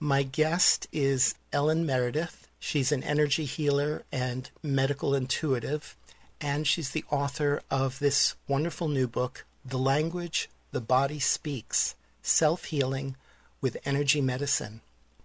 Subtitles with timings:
[0.00, 2.46] My guest is Ellen Meredith.
[2.60, 5.96] She's an energy healer and medical intuitive,
[6.40, 12.66] and she's the author of this wonderful new book, The Language the Body Speaks Self
[12.66, 13.16] Healing
[13.60, 14.82] with Energy Medicine.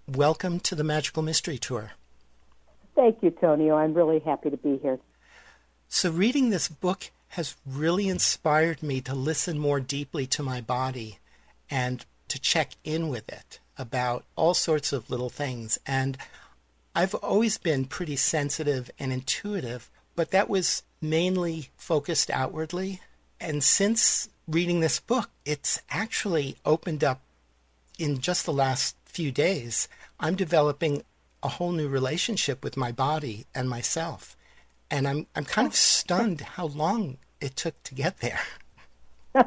[0.08, 1.92] Welcome to the Magical Mystery Tour.
[2.96, 3.76] Thank you, Tonio.
[3.76, 4.98] I'm really happy to be here.
[5.88, 11.20] So, reading this book has really inspired me to listen more deeply to my body
[11.70, 15.78] and to check in with it about all sorts of little things.
[15.86, 16.18] And
[16.96, 23.02] I've always been pretty sensitive and intuitive, but that was mainly focused outwardly.
[23.40, 27.22] And since reading this book, it's actually opened up
[27.98, 29.88] in just the last few days.
[30.20, 31.04] I'm developing
[31.42, 34.38] a whole new relationship with my body and myself.
[34.90, 38.40] And I'm I'm kind of stunned how long it took to get there.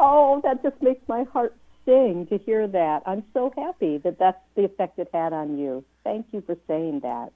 [0.00, 1.54] oh, that just makes my heart
[1.86, 3.02] sing to hear that.
[3.06, 5.84] I'm so happy that that's the effect it had on you.
[6.04, 7.32] Thank you for saying that.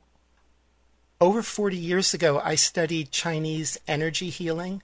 [1.20, 4.82] Over 40 years ago, I studied Chinese energy healing.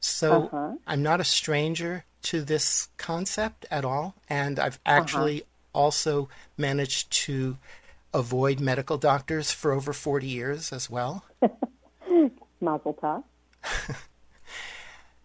[0.00, 0.72] So uh-huh.
[0.86, 4.14] I'm not a stranger to this concept at all.
[4.28, 5.00] And I've uh-huh.
[5.00, 5.78] actually uh-huh.
[5.78, 7.58] also managed to
[8.14, 11.24] avoid medical doctors for over 40 years as well.
[12.60, 13.24] Mazel tov.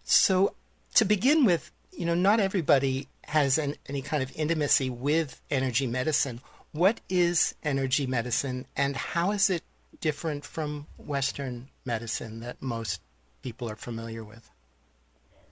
[0.02, 0.54] so,
[0.94, 5.86] to begin with, you know, not everybody has an, any kind of intimacy with energy
[5.86, 6.40] medicine.
[6.72, 9.62] What is energy medicine and how is it
[10.00, 13.02] different from Western medicine that most
[13.42, 14.50] people are familiar with?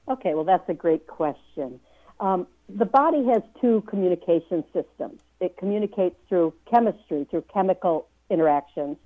[0.08, 1.78] Okay, well, that's a great question.
[2.18, 5.20] Um, the body has two communication systems.
[5.40, 8.96] It communicates through chemistry, through chemical interactions,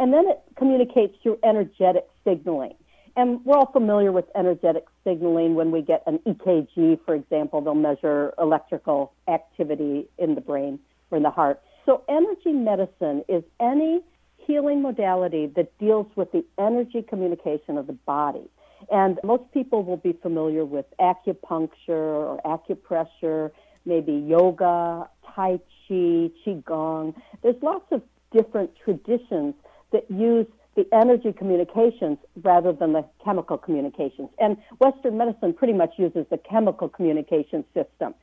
[0.00, 2.74] and then it communicates through energetic signaling.
[3.16, 7.74] And we're all familiar with energetic signaling when we get an EKG, for example, they'll
[7.74, 10.78] measure electrical activity in the brain
[11.10, 11.62] or in the heart.
[11.86, 14.02] So, energy medicine is any
[14.36, 18.50] healing modality that deals with the energy communication of the body.
[18.90, 23.50] And most people will be familiar with acupuncture or acupressure,
[23.86, 25.58] maybe yoga, tai
[25.88, 27.14] chi, qigong.
[27.42, 29.54] There's lots of different traditions
[29.92, 30.46] that use
[30.76, 34.28] the energy communications rather than the chemical communications.
[34.38, 38.14] And Western medicine pretty much uses the chemical communication system,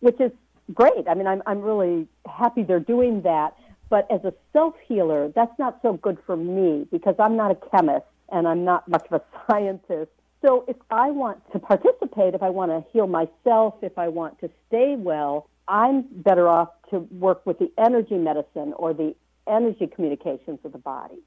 [0.00, 0.30] which is
[0.72, 1.08] great.
[1.08, 3.54] I mean, I'm, I'm really happy they're doing that.
[3.88, 7.58] But as a self healer, that's not so good for me because I'm not a
[7.70, 10.10] chemist and I'm not much of a scientist.
[10.44, 14.38] So if I want to participate, if I want to heal myself, if I want
[14.40, 19.14] to stay well, I'm better off to work with the energy medicine or the
[19.48, 21.18] energy communications of the body.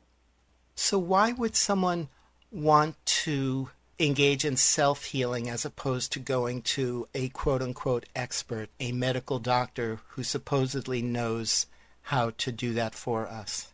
[0.82, 2.08] So, why would someone
[2.54, 2.96] want
[3.26, 3.70] to
[4.00, 9.40] engage in self healing as opposed to going to a quote unquote expert, a medical
[9.40, 11.68] doctor who supposedly knows
[12.04, 13.74] how to do that for us?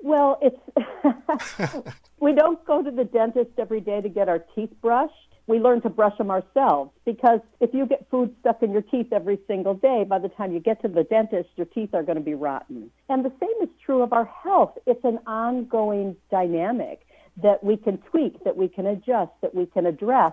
[0.00, 5.21] Well, it's we don't go to the dentist every day to get our teeth brushed
[5.46, 9.12] we learn to brush them ourselves because if you get food stuck in your teeth
[9.12, 12.18] every single day, by the time you get to the dentist, your teeth are going
[12.18, 12.90] to be rotten.
[13.08, 14.78] And the same is true of our health.
[14.86, 17.06] It's an ongoing dynamic
[17.42, 20.32] that we can tweak, that we can adjust, that we can address.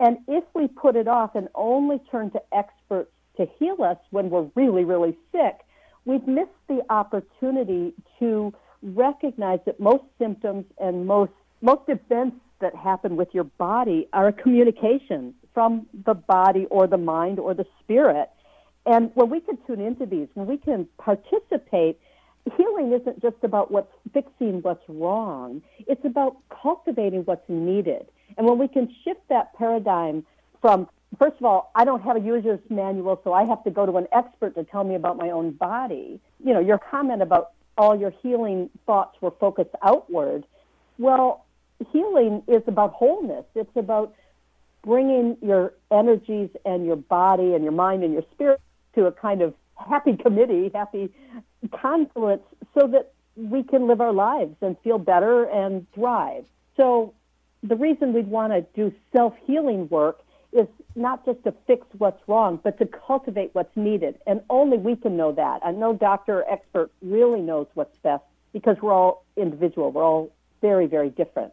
[0.00, 4.28] And if we put it off and only turn to experts to heal us when
[4.28, 5.60] we're really, really sick,
[6.04, 8.52] we've missed the opportunity to
[8.82, 11.32] recognize that most symptoms and most
[11.62, 16.96] most events that happen with your body are a communication from the body or the
[16.96, 18.30] mind or the spirit.
[18.86, 22.00] And when we can tune into these, when we can participate,
[22.56, 25.62] healing isn't just about what's fixing what's wrong.
[25.86, 28.06] It's about cultivating what's needed.
[28.36, 30.24] And when we can shift that paradigm
[30.60, 33.86] from, first of all, I don't have a user's manual, so I have to go
[33.86, 36.20] to an expert to tell me about my own body.
[36.44, 40.44] You know, your comment about all your healing thoughts were focused outward.
[40.98, 41.44] Well,
[41.92, 43.44] healing is about wholeness.
[43.54, 44.14] It's about
[44.82, 48.60] bringing your energies and your body and your mind and your spirit
[48.94, 51.12] to a kind of happy committee, happy
[51.72, 52.42] confluence,
[52.78, 56.44] so that we can live our lives and feel better and thrive.
[56.76, 57.14] So,
[57.62, 60.20] the reason we'd want to do self healing work
[60.52, 64.18] is not just to fix what's wrong, but to cultivate what's needed.
[64.26, 65.60] And only we can know that.
[65.64, 69.90] And no doctor or expert really knows what's best because we're all individual.
[69.90, 70.30] We're all
[70.60, 71.52] very, very different.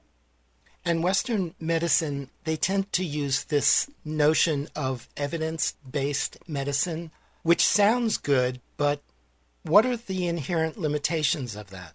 [0.86, 7.12] And Western medicine, they tend to use this notion of evidence based medicine,
[7.44, 9.02] which sounds good, but
[9.64, 11.94] what are the inherent limitations of that?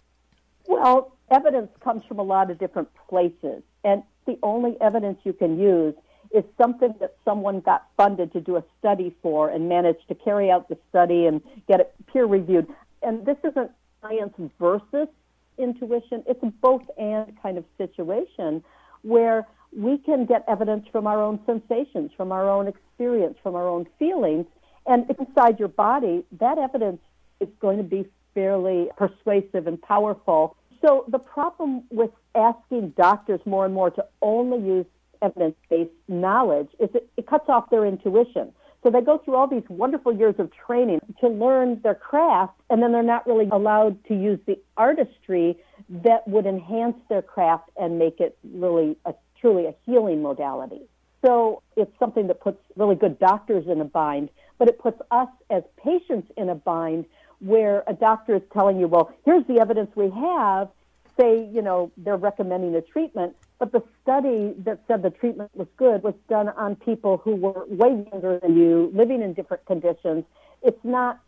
[0.67, 5.59] Well, evidence comes from a lot of different places, and the only evidence you can
[5.59, 5.95] use
[6.31, 10.51] is something that someone got funded to do a study for and managed to carry
[10.51, 12.67] out the study and get it peer reviewed.
[13.01, 13.71] And this isn't
[14.01, 15.07] science versus
[15.57, 18.63] intuition, it's a both and kind of situation
[19.01, 23.67] where we can get evidence from our own sensations, from our own experience, from our
[23.67, 24.45] own feelings.
[24.85, 27.01] And inside your body, that evidence
[27.39, 30.55] is going to be fairly persuasive and powerful.
[30.81, 34.85] So the problem with asking doctors more and more to only use
[35.21, 38.51] evidence-based knowledge is it, it cuts off their intuition.
[38.85, 42.83] So they go through all these wonderful years of training to learn their craft, and
[42.83, 45.57] then they're not really allowed to use the artistry
[45.89, 50.81] that would enhance their craft and make it really a, truly a healing modality.
[51.25, 54.29] So it's something that puts really good doctors in a bind,
[54.59, 57.05] but it puts us as patients in a bind
[57.39, 60.69] where a doctor is telling you, well, here's the evidence we have.
[61.19, 65.67] Say, you know, they're recommending a treatment, but the study that said the treatment was
[65.77, 70.25] good was done on people who were way younger than you, living in different conditions.
[70.61, 71.19] It's not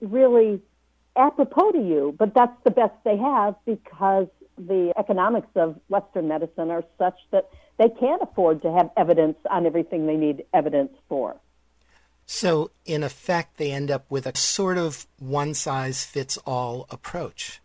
[0.00, 0.60] really
[1.16, 4.26] apropos to you, but that's the best they have because
[4.56, 7.48] the economics of Western medicine are such that
[7.78, 11.36] they can't afford to have evidence on everything they need evidence for.
[12.26, 17.60] So, in effect, they end up with a sort of one size fits all approach.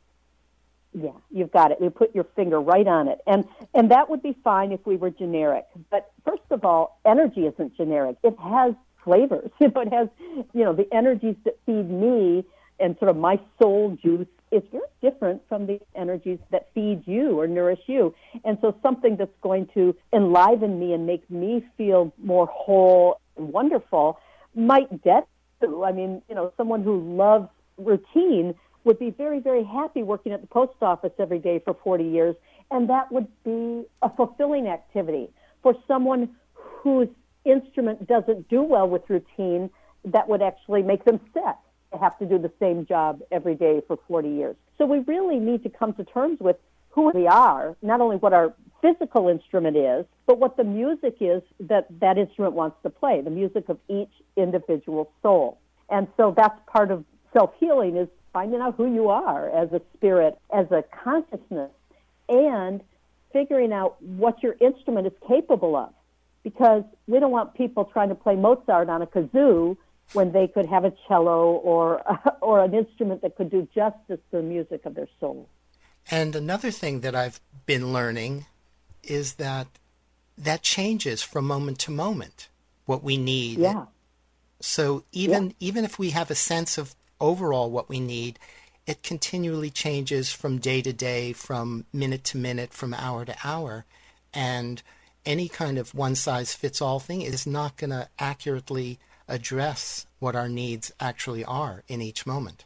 [0.94, 1.80] Yeah, you've got it.
[1.82, 3.20] You put your finger right on it.
[3.26, 5.66] And and that would be fine if we were generic.
[5.90, 8.18] But first of all, energy isn't generic.
[8.24, 8.74] It has
[9.04, 9.50] flavors.
[9.60, 10.08] it has,
[10.54, 12.46] you know, the energies that feed me
[12.80, 17.40] and sort of my soul juice is very different from the energies that feed you
[17.40, 18.14] or nourish you.
[18.46, 23.52] And so something that's going to enliven me and make me feel more whole and
[23.52, 24.20] wonderful
[24.54, 25.28] might get
[25.62, 25.84] to.
[25.84, 30.42] I mean, you know, someone who loves routine would be very, very happy working at
[30.42, 32.36] the post office every day for 40 years,
[32.72, 35.30] and that would be a fulfilling activity.
[35.62, 37.08] For someone whose
[37.46, 39.70] instrument doesn't do well with routine,
[40.06, 41.56] that would actually make them sick
[41.92, 44.56] to have to do the same job every day for 40 years.
[44.78, 46.58] So we really need to come to terms with
[46.90, 51.42] who we are, not only what our physical instrument is, but what the music is
[51.60, 55.58] that that instrument wants to play, the music of each individual soul.
[55.90, 59.82] And so that's part of self healing is finding out who you are as a
[59.96, 61.72] spirit, as a consciousness,
[62.28, 62.82] and
[63.32, 65.94] figuring out what your instrument is capable of.
[66.44, 69.78] Because we don't want people trying to play Mozart on a kazoo
[70.12, 72.04] when they could have a cello or
[72.42, 75.48] or an instrument that could do justice to the music of their soul.
[76.12, 78.46] And another thing that I've been learning
[79.04, 79.68] is that
[80.38, 82.50] that changes from moment to moment
[82.86, 83.60] what we need.
[83.60, 83.86] Yeah.
[84.60, 85.54] So even yeah.
[85.60, 88.40] even if we have a sense of overall what we need,
[88.86, 93.86] it continually changes from day to day, from minute to minute, from hour to hour,
[94.34, 94.82] and
[95.26, 100.36] any kind of one size fits all thing is not going to accurately address what
[100.36, 102.66] our needs actually are in each moment.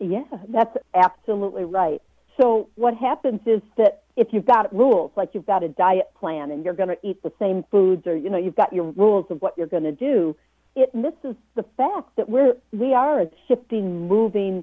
[0.00, 2.02] Yeah, that's absolutely right.
[2.40, 6.50] So what happens is that if you've got rules, like you've got a diet plan
[6.50, 9.26] and you're going to eat the same foods, or you know you've got your rules
[9.30, 10.36] of what you're going to do,
[10.76, 14.62] it misses the fact that we're we are a shifting, moving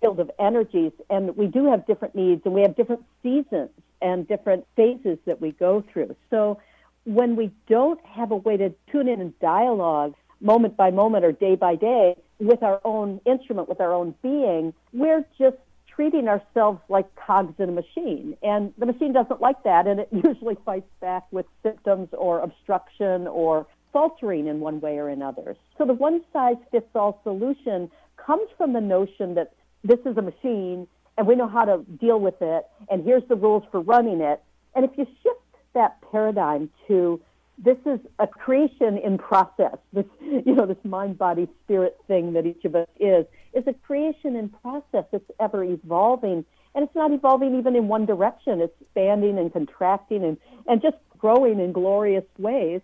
[0.00, 3.70] field of energies, and we do have different needs, and we have different seasons
[4.02, 6.14] and different phases that we go through.
[6.28, 6.60] So
[7.04, 11.32] when we don't have a way to tune in and dialogue moment by moment or
[11.32, 15.56] day by day with our own instrument, with our own being, we're just
[15.94, 18.36] treating ourselves like cogs in a machine.
[18.42, 23.26] And the machine doesn't like that, and it usually fights back with symptoms or obstruction
[23.26, 25.56] or faltering in one way or another.
[25.78, 30.22] So the one size fits all solution comes from the notion that this is a
[30.22, 30.86] machine
[31.16, 34.42] and we know how to deal with it, and here's the rules for running it.
[34.74, 35.38] And if you shift
[35.72, 37.20] that paradigm to
[37.56, 39.78] this is a creation in process.
[39.92, 43.72] This, you know, this mind, body, spirit thing that each of us is, is a
[43.72, 45.04] creation in process.
[45.12, 46.44] It's ever evolving.
[46.74, 48.60] And it's not evolving even in one direction.
[48.60, 50.36] It's expanding and contracting and,
[50.66, 52.80] and just growing in glorious ways.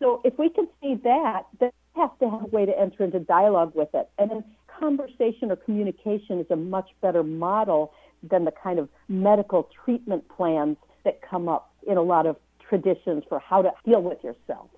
[0.00, 3.04] So if we can see that, then we have to have a way to enter
[3.04, 4.08] into dialogue with it.
[4.18, 9.68] And then conversation or communication is a much better model than the kind of medical
[9.84, 12.36] treatment plans that come up in a lot of
[12.68, 14.68] traditions for how to deal with yourself.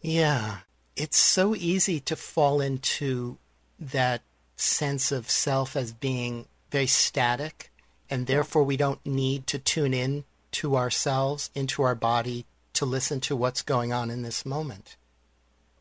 [0.00, 0.58] Yeah.
[0.96, 3.38] It's so easy to fall into
[3.78, 4.22] that
[4.56, 7.70] sense of self as being very static,
[8.10, 12.44] and therefore we don't need to tune in to ourselves, into our body,
[12.80, 14.96] to listen to what's going on in this moment.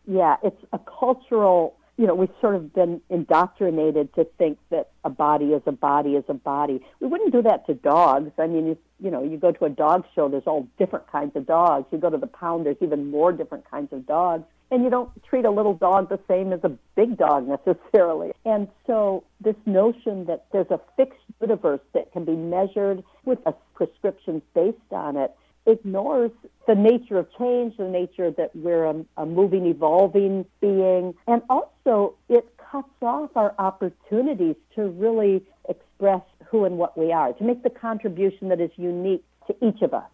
[0.05, 5.09] Yeah, it's a cultural you know, we've sort of been indoctrinated to think that a
[5.09, 6.79] body is a body is a body.
[7.01, 8.31] We wouldn't do that to dogs.
[8.37, 11.35] I mean, you, you know, you go to a dog show, there's all different kinds
[11.35, 11.87] of dogs.
[11.91, 14.45] You go to the pound, there's even more different kinds of dogs.
[14.71, 18.31] And you don't treat a little dog the same as a big dog necessarily.
[18.45, 23.53] And so, this notion that there's a fixed universe that can be measured with a
[23.73, 25.33] prescriptions based on it
[25.69, 26.31] ignores
[26.67, 32.15] the nature of change, the nature that we're a, a moving, evolving being, and also
[32.29, 37.63] it cuts off our opportunities to really express who and what we are, to make
[37.63, 40.09] the contribution that is unique to each of us.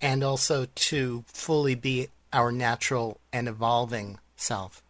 [0.00, 4.82] And also to fully be our natural and evolving self.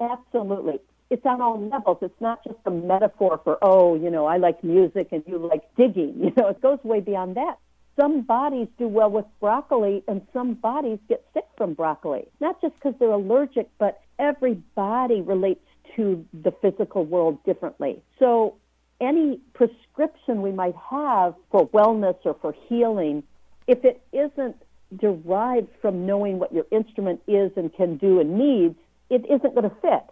[0.00, 0.78] Absolutely.
[1.10, 1.98] It's on all levels.
[2.00, 5.62] It's not just a metaphor for, oh, you know, I like music and you like
[5.76, 6.14] digging.
[6.22, 7.58] You know, it goes way beyond that
[7.98, 12.26] some bodies do well with broccoli and some bodies get sick from broccoli.
[12.40, 15.64] Not just because they're allergic, but every body relates
[15.96, 18.02] to the physical world differently.
[18.18, 18.56] So
[19.00, 23.22] any prescription we might have for wellness or for healing,
[23.66, 24.56] if it isn't
[24.96, 28.76] derived from knowing what your instrument is and can do and needs,
[29.10, 30.04] it isn't going to fit.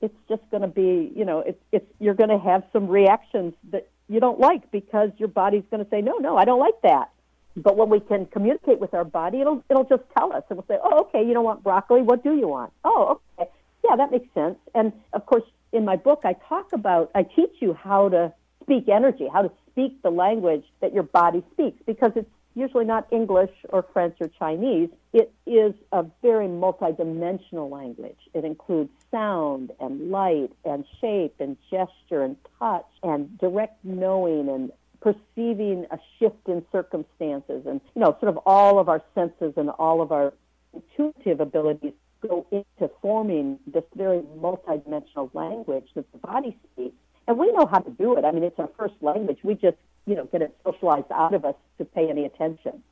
[0.00, 3.54] It's just going to be, you know, it's, it's you're going to have some reactions
[3.70, 6.80] that you don't like because your body's going to say, no, no, I don't like
[6.82, 7.10] that.
[7.56, 10.44] But when we can communicate with our body, it'll it'll just tell us.
[10.50, 12.02] It'll say, oh, okay, you don't want broccoli.
[12.02, 12.72] What do you want?
[12.84, 13.50] Oh, okay,
[13.84, 14.56] yeah, that makes sense.
[14.74, 18.88] And of course, in my book, I talk about, I teach you how to speak
[18.88, 23.50] energy, how to speak the language that your body speaks, because it's usually not English
[23.70, 24.90] or French or Chinese.
[25.12, 28.18] It is a very multidimensional language.
[28.34, 34.72] It includes sound and light and shape and gesture and touch and direct knowing and
[35.00, 39.70] perceiving a shift in circumstances and you know sort of all of our senses and
[39.70, 40.32] all of our
[40.74, 46.96] intuitive abilities go into forming this very multidimensional language that the body speaks.
[47.28, 48.24] And we know how to do it.
[48.24, 49.38] I mean it's our first language.
[49.42, 52.82] We just you know get it socialized out of us to pay any attention.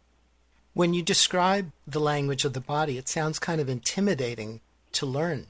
[0.75, 4.61] When you describe the language of the body it sounds kind of intimidating
[4.92, 5.46] to learn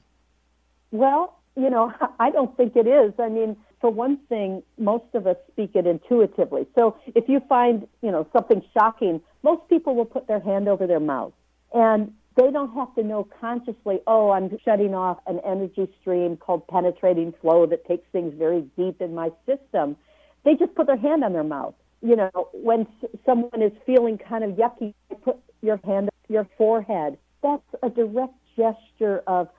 [0.91, 3.13] well, you know, I don't think it is.
[3.19, 6.67] I mean, for one thing, most of us speak it intuitively.
[6.75, 10.87] So if you find, you know, something shocking, most people will put their hand over
[10.87, 11.33] their mouth.
[11.73, 16.67] And they don't have to know consciously, oh, I'm shutting off an energy stream called
[16.67, 19.97] penetrating flow that takes things very deep in my system.
[20.45, 21.73] They just put their hand on their mouth.
[22.01, 22.87] You know, when
[23.25, 27.17] someone is feeling kind of yucky, put your hand on your forehead.
[27.41, 29.49] That's a direct gesture of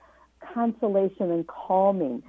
[0.53, 2.23] consolation and calming.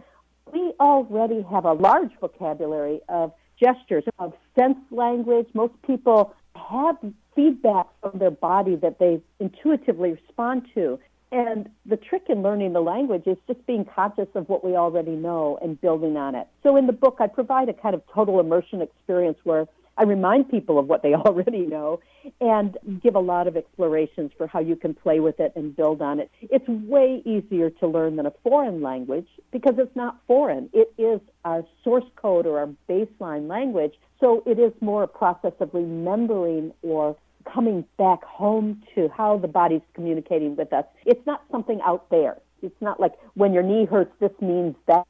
[0.52, 5.46] We already have a large vocabulary of gestures, of sense language.
[5.54, 6.96] Most people have
[7.34, 10.98] feedback from their body that they intuitively respond to.
[11.32, 15.12] And the trick in learning the language is just being conscious of what we already
[15.12, 16.48] know and building on it.
[16.64, 19.68] So in the book, I provide a kind of total immersion experience where
[20.00, 22.00] I remind people of what they already know
[22.40, 26.00] and give a lot of explorations for how you can play with it and build
[26.00, 26.30] on it.
[26.40, 30.70] It's way easier to learn than a foreign language because it's not foreign.
[30.72, 33.92] It is our source code or our baseline language.
[34.20, 37.14] So it is more a process of remembering or
[37.44, 40.86] coming back home to how the body's communicating with us.
[41.04, 42.38] It's not something out there.
[42.62, 45.06] It's not like when your knee hurts, this means that.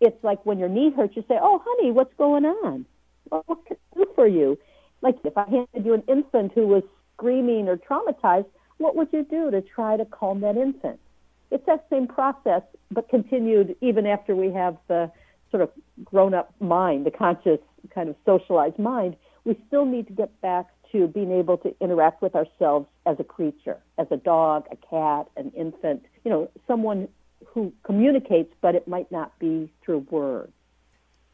[0.00, 2.84] It's like when your knee hurts, you say, Oh, honey, what's going on?
[3.30, 4.58] Well, what I do for you?
[5.02, 6.82] Like if I handed you an infant who was
[7.14, 8.46] screaming or traumatized,
[8.78, 11.00] what would you do to try to calm that infant?
[11.50, 15.10] It's that same process, but continued even after we have the
[15.50, 15.70] sort of
[16.04, 17.60] grown up mind, the conscious
[17.94, 19.16] kind of socialized mind.
[19.44, 23.24] We still need to get back to being able to interact with ourselves as a
[23.24, 27.08] creature, as a dog, a cat, an infant, you know, someone
[27.46, 30.52] who communicates, but it might not be through words.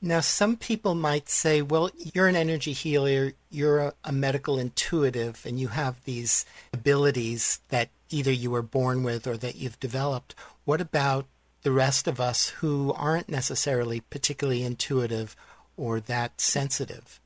[0.04, 5.46] Now, some people might say, well, you're an energy healer, you're a, a, medical intuitive,
[5.46, 6.44] and you have these
[6.74, 10.34] abilities that either you were born with or that you've developed.
[10.66, 11.24] What about
[11.62, 15.34] the rest of us who aren't necessarily particularly intuitive
[15.74, 17.18] or that sensitive?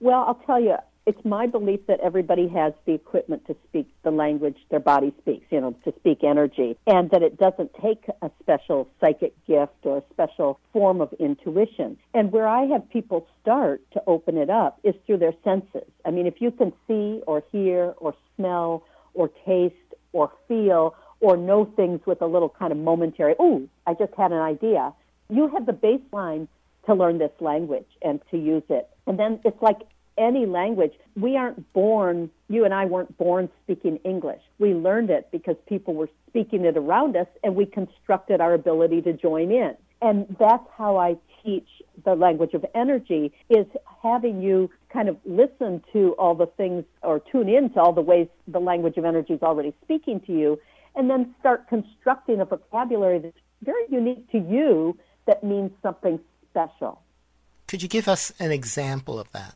[0.00, 4.10] Well, I'll tell you, it's my belief that everybody has the equipment to speak the
[4.10, 8.30] language their body speaks, you know, to speak energy, and that it doesn't take a
[8.42, 11.96] special psychic gift or a special form of intuition.
[12.12, 15.88] And where I have people start to open it up is through their senses.
[16.04, 18.82] I mean, if you can see or hear or smell
[19.14, 19.74] or taste
[20.12, 24.32] or feel or know things with a little kind of momentary, ooh, I just had
[24.32, 24.92] an idea,
[25.30, 26.48] you have the baseline
[26.86, 28.88] to learn this language and to use it.
[29.06, 29.78] And then it's like
[30.18, 34.40] any language, we aren't born, you and I weren't born speaking English.
[34.58, 39.02] We learned it because people were speaking it around us and we constructed our ability
[39.02, 39.74] to join in.
[40.02, 41.68] And that's how I teach
[42.04, 43.66] the language of energy is
[44.02, 48.02] having you kind of listen to all the things or tune in to all the
[48.02, 50.60] ways the language of energy is already speaking to you
[50.94, 54.96] and then start constructing a vocabulary that's very unique to you
[55.26, 56.20] that means something
[56.50, 57.00] special.
[57.66, 59.54] Could you give us an example of that?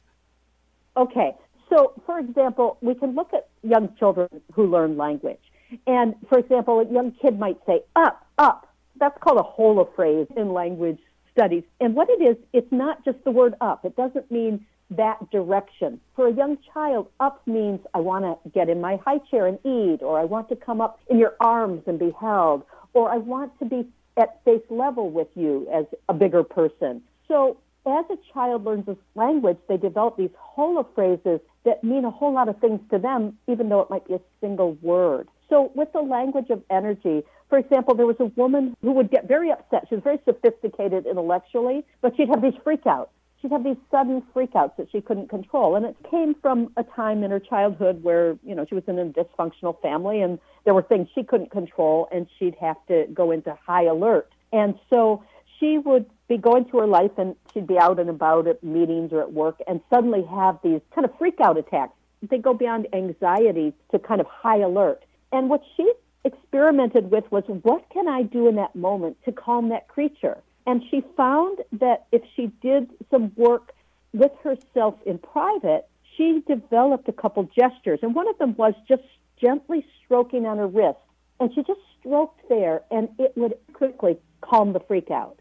[0.97, 1.35] Okay.
[1.69, 5.41] So, for example, we can look at young children who learn language.
[5.87, 8.67] And, for example, a young kid might say, up, up.
[8.99, 10.99] That's called a holophrase in language
[11.33, 11.63] studies.
[11.81, 13.85] And what it is, it's not just the word up.
[13.85, 16.01] It doesn't mean that direction.
[16.17, 19.59] For a young child, up means I want to get in my high chair and
[19.65, 23.19] eat, or I want to come up in your arms and be held, or I
[23.19, 27.03] want to be at face level with you as a bigger person.
[27.29, 27.57] So
[27.87, 32.49] as a child learns this language, they develop these holophrases that mean a whole lot
[32.49, 35.29] of things to them, even though it might be a single word.
[35.49, 39.27] So with the language of energy, for example, there was a woman who would get
[39.27, 39.87] very upset.
[39.89, 43.09] She was very sophisticated intellectually, but she'd have these freakouts.
[43.43, 45.75] She'd have these sudden freakouts that she couldn't control.
[45.75, 48.99] And it came from a time in her childhood where, you know, she was in
[48.99, 53.31] a dysfunctional family and there were things she couldn't control and she'd have to go
[53.31, 54.31] into high alert.
[54.53, 55.25] And so
[55.59, 59.13] she would be going through her life and she'd be out and about at meetings
[59.13, 61.93] or at work and suddenly have these kind of freak out attacks.
[62.23, 65.03] They go beyond anxiety to kind of high alert.
[65.33, 65.93] And what she
[66.25, 70.39] experimented with was what can I do in that moment to calm that creature?
[70.67, 73.73] And she found that if she did some work
[74.13, 77.99] with herself in private, she developed a couple gestures.
[78.03, 79.03] And one of them was just
[79.41, 80.99] gently stroking on her wrist.
[81.41, 85.41] And she just stroked there, and it would quickly calm the freak out.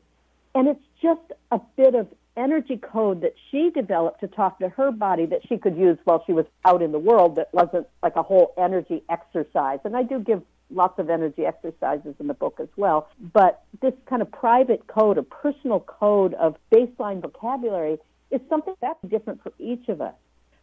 [0.56, 4.92] And it's just a bit of energy code that she developed to talk to her
[4.92, 8.16] body that she could use while she was out in the world that wasn't like
[8.16, 9.80] a whole energy exercise.
[9.84, 10.42] And I do give
[10.72, 13.10] lots of energy exercises in the book as well.
[13.34, 17.98] But this kind of private code, a personal code of baseline vocabulary,
[18.32, 20.14] is something that's different for each of us.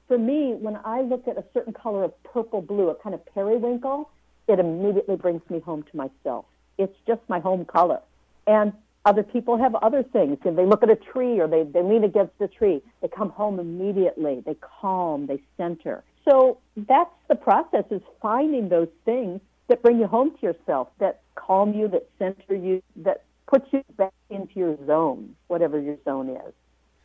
[0.08, 3.26] For me, when I look at a certain color of purple blue, a kind of
[3.34, 4.08] periwinkle,
[4.46, 6.44] it immediately brings me home to myself.
[6.78, 8.00] It's just my home color.
[8.46, 8.72] And
[9.06, 10.36] other people have other things.
[10.44, 12.82] And they look at a tree or they, they lean against a tree.
[13.00, 14.42] They come home immediately.
[14.44, 16.04] They calm, they center.
[16.28, 21.20] So that's the process is finding those things that bring you home to yourself, that
[21.36, 26.28] calm you, that center you, that put you back into your zone, whatever your zone
[26.28, 26.52] is.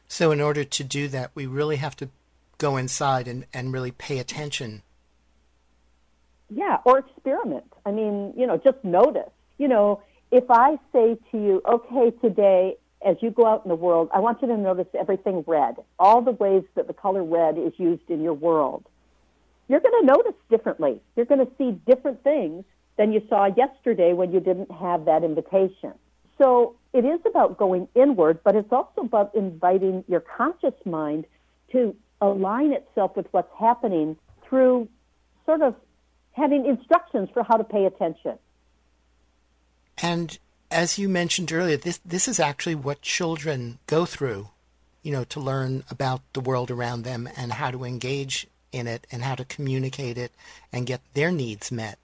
[0.07, 2.09] So in order to do that, we really have to
[2.57, 4.81] go inside and, and really pay attention.
[6.49, 7.71] Yeah, or experiment.
[7.85, 9.29] I mean, you know, just notice.
[9.57, 13.75] You know, if I say to you, okay, today, as you go out in the
[13.75, 17.57] world, I want you to notice everything red, all the ways that the color red
[17.57, 18.85] is used in your world.
[19.67, 21.01] You're going to notice differently.
[21.15, 22.63] You're going to see different things
[22.97, 25.93] than you saw yesterday when you didn't have that invitation.
[26.37, 31.25] So it is about going inward, but it's also about inviting your conscious mind
[31.71, 34.17] to align itself with what's happening
[34.47, 34.87] through
[35.45, 35.75] sort of
[36.33, 38.37] having instructions for how to pay attention.
[40.01, 40.37] And
[40.71, 44.49] as you mentioned earlier, this this is actually what children go through,
[45.03, 49.05] you know, to learn about the world around them and how to engage in it
[49.11, 50.31] and how to communicate it
[50.71, 51.99] and get their needs met.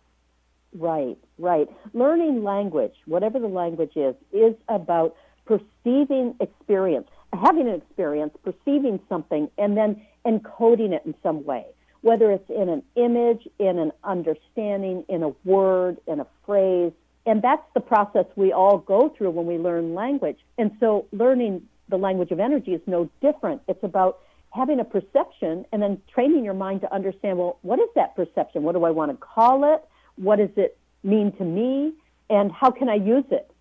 [0.73, 1.67] Right, right.
[1.93, 9.49] Learning language, whatever the language is, is about perceiving experience, having an experience, perceiving something,
[9.57, 11.65] and then encoding it in some way,
[12.01, 16.91] whether it's in an image, in an understanding, in a word, in a phrase,
[17.27, 20.39] and that's the process we all go through when we learn language.
[20.57, 23.61] And so learning the language of energy is no different.
[23.67, 24.19] It's about
[24.51, 28.63] having a perception and then training your mind to understand, well, what is that perception?
[28.63, 29.83] What do I want to call it?
[30.15, 31.93] What does it mean to me?
[32.29, 33.51] And how can I use it?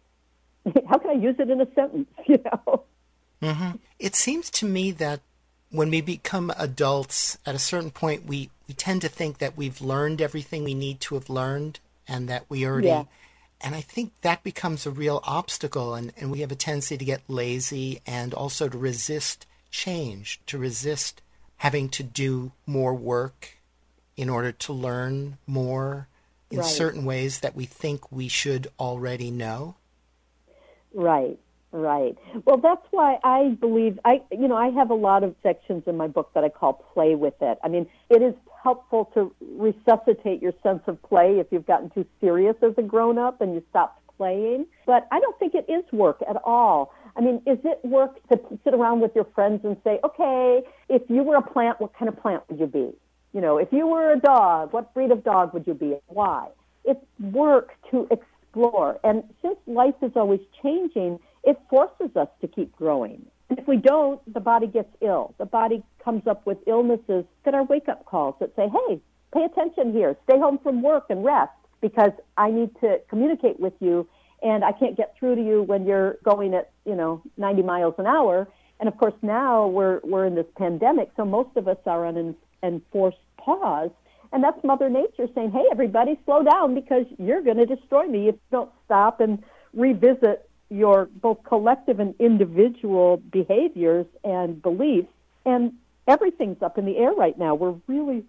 [0.88, 2.85] how can I use it in a sentence, you know?
[3.42, 3.70] Mm-hmm.
[3.98, 5.20] It seems to me that
[5.70, 9.81] when we become adults, at a certain point, we, we tend to think that we've
[9.81, 13.05] learned everything we need to have learned and that we already yeah.
[13.61, 17.05] And I think that becomes a real obstacle, and, and we have a tendency to
[17.05, 21.23] get lazy and also to resist change, to resist
[21.59, 23.59] having to do more work
[24.16, 26.09] in order to learn more
[26.51, 26.66] in right.
[26.66, 29.75] certain ways that we think we should already know.
[30.95, 31.38] Right,
[31.73, 32.16] right.
[32.45, 35.97] Well, that's why I believe I you know, I have a lot of sections in
[35.97, 37.59] my book that I call play with it.
[37.62, 38.35] I mean, it is
[38.66, 43.16] helpful to resuscitate your sense of play if you've gotten too serious as a grown
[43.16, 44.66] up and you stopped playing.
[44.87, 46.92] But I don't think it is work at all.
[47.16, 51.02] I mean, is it work to sit around with your friends and say, okay, if
[51.09, 52.92] you were a plant, what kind of plant would you be?
[53.33, 55.92] You know, if you were a dog, what breed of dog would you be?
[55.92, 56.48] and Why?
[56.85, 58.98] It's work to explore.
[59.05, 63.26] And since life is always changing, it forces us to keep growing.
[63.48, 65.35] And if we don't, the body gets ill.
[65.38, 69.00] The body comes up with illnesses that are wake up calls that say, hey,
[69.32, 73.74] pay attention here, stay home from work and rest because I need to communicate with
[73.80, 74.09] you
[74.42, 77.94] and I can't get through to you when you're going at, you know, 90 miles
[77.98, 78.48] an hour.
[78.80, 82.16] And of course now we're, we're in this pandemic, so most of us are on
[82.16, 83.90] an enforced pause.
[84.32, 88.28] And that's Mother Nature saying, hey, everybody, slow down because you're going to destroy me
[88.28, 95.09] if you don't stop and revisit your both collective and individual behaviors and beliefs.
[95.44, 95.74] And
[96.09, 97.55] everything's up in the air right now.
[97.55, 98.24] We're really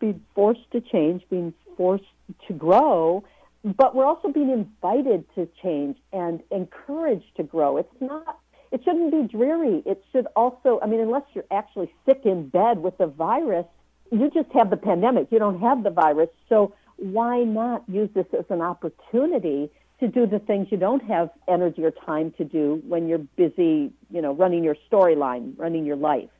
[0.00, 2.04] being forced to change, being forced
[2.46, 3.24] to grow,
[3.64, 7.76] but we're also being invited to change and encouraged to grow.
[7.76, 8.38] It's not,
[8.70, 9.82] it shouldn't be dreary.
[9.86, 13.66] It should also, I mean, unless you're actually sick in bed with the virus,
[14.10, 15.28] you just have the pandemic.
[15.30, 16.28] You don't have the virus.
[16.48, 21.30] So why not use this as an opportunity to do the things you don't have
[21.48, 25.96] energy or time to do when you're busy, you know, running your storyline, running your
[25.96, 26.30] life?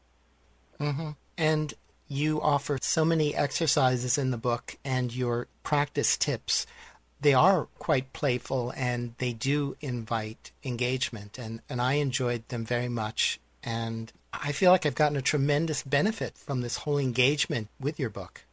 [0.80, 1.10] Mm-hmm.
[1.36, 1.74] And
[2.06, 6.66] you offer so many exercises in the book and your practice tips.
[7.20, 11.38] They are quite playful and they do invite engagement.
[11.38, 13.40] And, and I enjoyed them very much.
[13.62, 18.10] And I feel like I've gotten a tremendous benefit from this whole engagement with your
[18.10, 18.44] book.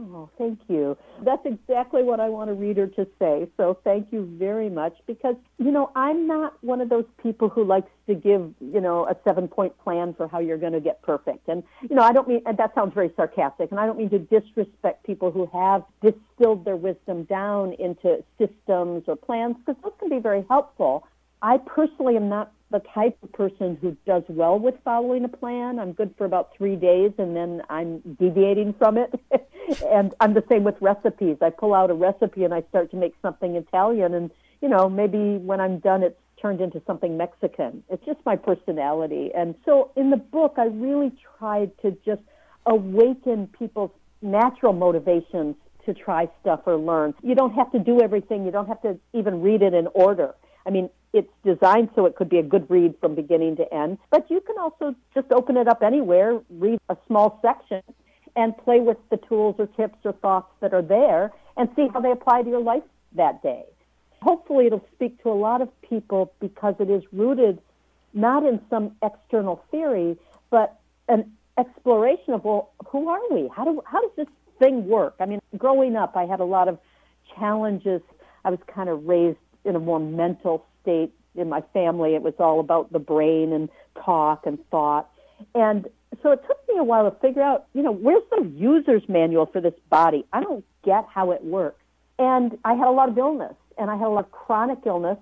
[0.00, 0.96] Oh, thank you.
[1.24, 3.48] That's exactly what I want a reader to say.
[3.56, 7.64] So thank you very much because, you know, I'm not one of those people who
[7.64, 11.02] likes to give, you know, a seven point plan for how you're going to get
[11.02, 11.48] perfect.
[11.48, 14.20] And, you know, I don't mean, that sounds very sarcastic, and I don't mean to
[14.20, 20.10] disrespect people who have distilled their wisdom down into systems or plans because those can
[20.10, 21.08] be very helpful.
[21.42, 25.78] I personally am not the type of person who does well with following a plan.
[25.78, 29.18] I'm good for about three days and then I'm deviating from it.
[29.90, 31.38] and I'm the same with recipes.
[31.40, 34.88] I pull out a recipe and I start to make something Italian and, you know,
[34.88, 37.82] maybe when I'm done it's turned into something Mexican.
[37.88, 39.30] It's just my personality.
[39.34, 42.22] And so in the book, I really tried to just
[42.66, 43.90] awaken people's
[44.22, 47.14] natural motivations to try stuff or learn.
[47.22, 48.44] You don't have to do everything.
[48.44, 50.34] You don't have to even read it in order.
[50.68, 53.96] I mean, it's designed so it could be a good read from beginning to end,
[54.10, 57.82] but you can also just open it up anywhere, read a small section,
[58.36, 62.00] and play with the tools or tips or thoughts that are there and see how
[62.00, 62.82] they apply to your life
[63.14, 63.64] that day.
[64.20, 67.58] Hopefully, it'll speak to a lot of people because it is rooted
[68.12, 70.18] not in some external theory,
[70.50, 70.78] but
[71.08, 73.48] an exploration of, well, who are we?
[73.56, 74.28] How, do, how does this
[74.58, 75.14] thing work?
[75.18, 76.78] I mean, growing up, I had a lot of
[77.34, 78.02] challenges.
[78.44, 82.14] I was kind of raised in a more mental state in my family.
[82.14, 83.68] It was all about the brain and
[84.02, 85.08] talk and thought.
[85.54, 85.86] And
[86.22, 89.46] so it took me a while to figure out, you know, where's the user's manual
[89.46, 90.24] for this body?
[90.32, 91.82] I don't get how it works.
[92.18, 95.18] And I had a lot of illness and I had a lot of chronic illness.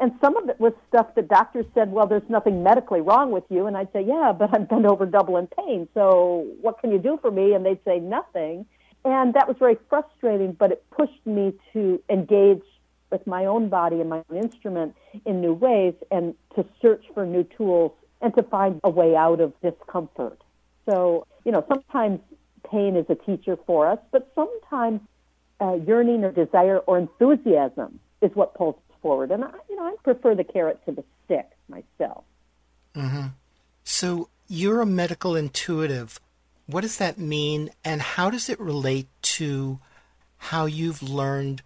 [0.00, 3.44] And some of it was stuff that doctors said, well, there's nothing medically wrong with
[3.50, 3.66] you.
[3.66, 5.86] And I'd say, yeah, but I'm bent over double in pain.
[5.94, 7.52] So what can you do for me?
[7.52, 8.66] And they'd say, nothing.
[9.04, 12.62] And that was very frustrating, but it pushed me to engage
[13.12, 14.96] with my own body and my own instrument
[15.26, 19.40] in new ways and to search for new tools and to find a way out
[19.40, 20.40] of discomfort.
[20.88, 22.20] So, you know, sometimes
[22.68, 25.00] pain is a teacher for us, but sometimes
[25.60, 29.30] uh, yearning or desire or enthusiasm is what pulls us forward.
[29.30, 32.24] And, I, you know, I prefer the carrot to the stick myself.
[32.94, 33.26] Mm-hmm.
[33.84, 36.20] So, you're a medical intuitive.
[36.66, 39.80] What does that mean, and how does it relate to
[40.36, 41.62] how you've learned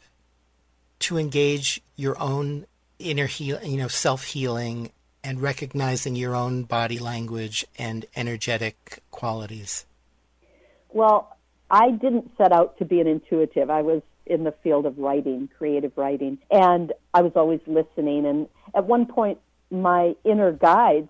[1.01, 2.67] to engage your own
[2.99, 4.91] inner heal, you know, self healing
[5.23, 9.85] and recognizing your own body language and energetic qualities?
[10.91, 11.37] Well,
[11.71, 13.71] I didn't set out to be an intuitive.
[13.71, 18.27] I was in the field of writing, creative writing, and I was always listening.
[18.27, 19.39] And at one point,
[19.71, 21.09] my inner guides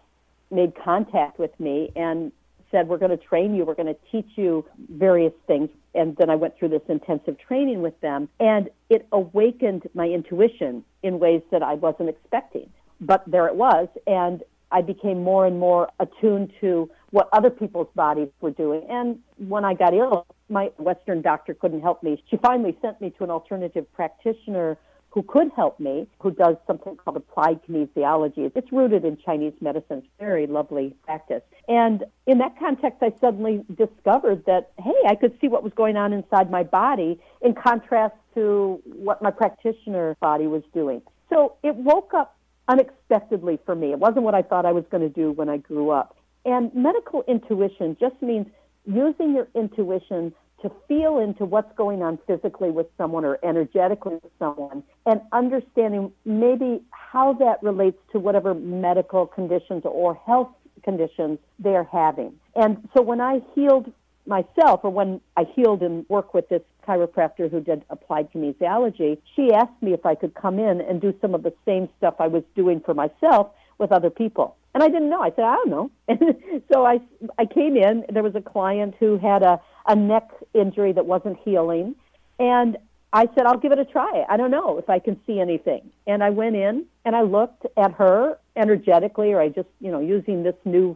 [0.50, 2.32] made contact with me and
[2.76, 5.70] said, We're going to train you, we're going to teach you various things.
[5.94, 10.84] And then I went through this intensive training with them, and it awakened my intuition
[11.02, 12.68] in ways that I wasn't expecting.
[13.00, 17.88] But there it was, and I became more and more attuned to what other people's
[17.94, 18.82] bodies were doing.
[18.90, 22.22] And when I got ill, my Western doctor couldn't help me.
[22.30, 24.76] She finally sent me to an alternative practitioner
[25.16, 28.52] who could help me, who does something called applied kinesiology.
[28.54, 30.02] It's rooted in Chinese medicine.
[30.04, 31.40] It's very lovely practice.
[31.68, 35.96] And in that context, I suddenly discovered that, hey, I could see what was going
[35.96, 41.00] on inside my body in contrast to what my practitioner body was doing.
[41.30, 42.36] So it woke up
[42.68, 43.92] unexpectedly for me.
[43.92, 46.14] It wasn't what I thought I was going to do when I grew up.
[46.44, 48.48] And medical intuition just means
[48.84, 54.32] using your intuition to feel into what's going on physically with someone or energetically with
[54.38, 60.48] someone and understanding maybe how that relates to whatever medical conditions or health
[60.82, 62.32] conditions they're having.
[62.54, 63.92] And so when I healed
[64.26, 69.52] myself, or when I healed and worked with this chiropractor who did applied kinesiology, she
[69.52, 72.26] asked me if I could come in and do some of the same stuff I
[72.26, 74.56] was doing for myself with other people.
[74.76, 75.22] And I didn't know.
[75.22, 75.90] I said, I don't know.
[76.06, 77.00] And so I,
[77.38, 78.04] I came in.
[78.10, 81.94] There was a client who had a, a neck injury that wasn't healing.
[82.38, 82.76] And
[83.10, 84.26] I said, I'll give it a try.
[84.28, 85.90] I don't know if I can see anything.
[86.06, 90.00] And I went in and I looked at her energetically, or I just, you know,
[90.00, 90.94] using this new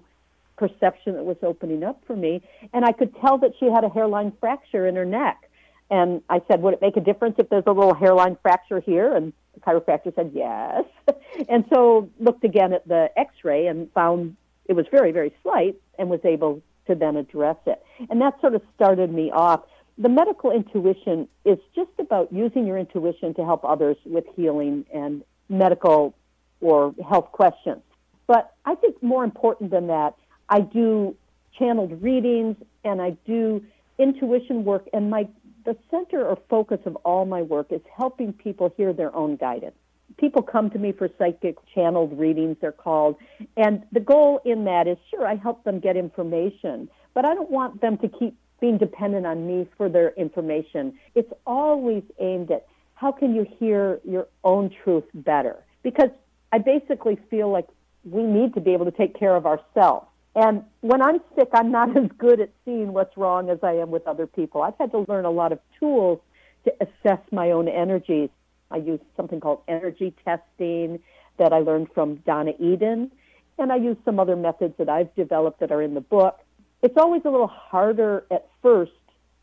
[0.58, 2.42] perception that was opening up for me.
[2.74, 5.48] And I could tell that she had a hairline fracture in her neck.
[5.88, 9.16] And I said, Would it make a difference if there's a little hairline fracture here?
[9.16, 10.84] And the chiropractor said, Yes.
[11.48, 14.36] and so looked again at the x ray and found
[14.66, 17.82] it was very, very slight and was able to then address it.
[18.08, 19.62] And that sort of started me off.
[19.98, 25.22] The medical intuition is just about using your intuition to help others with healing and
[25.48, 26.14] medical
[26.60, 27.82] or health questions.
[28.26, 30.14] But I think more important than that,
[30.48, 31.16] I do
[31.58, 33.62] channeled readings and I do
[33.98, 35.28] intuition work and my
[35.64, 39.76] the center or focus of all my work is helping people hear their own guidance.
[40.18, 43.16] People come to me for psychic channeled readings, they're called,
[43.56, 47.50] and the goal in that is sure, I help them get information, but I don't
[47.50, 50.98] want them to keep being dependent on me for their information.
[51.14, 55.64] It's always aimed at how can you hear your own truth better?
[55.82, 56.10] Because
[56.52, 57.66] I basically feel like
[58.04, 60.06] we need to be able to take care of ourselves.
[60.34, 63.90] And when I'm sick, I'm not as good at seeing what's wrong as I am
[63.90, 64.62] with other people.
[64.62, 66.20] I've had to learn a lot of tools
[66.64, 68.28] to assess my own energies.
[68.70, 71.00] I use something called energy testing
[71.38, 73.10] that I learned from Donna Eden,
[73.58, 76.38] and I use some other methods that I've developed that are in the book.
[76.82, 78.92] It's always a little harder at first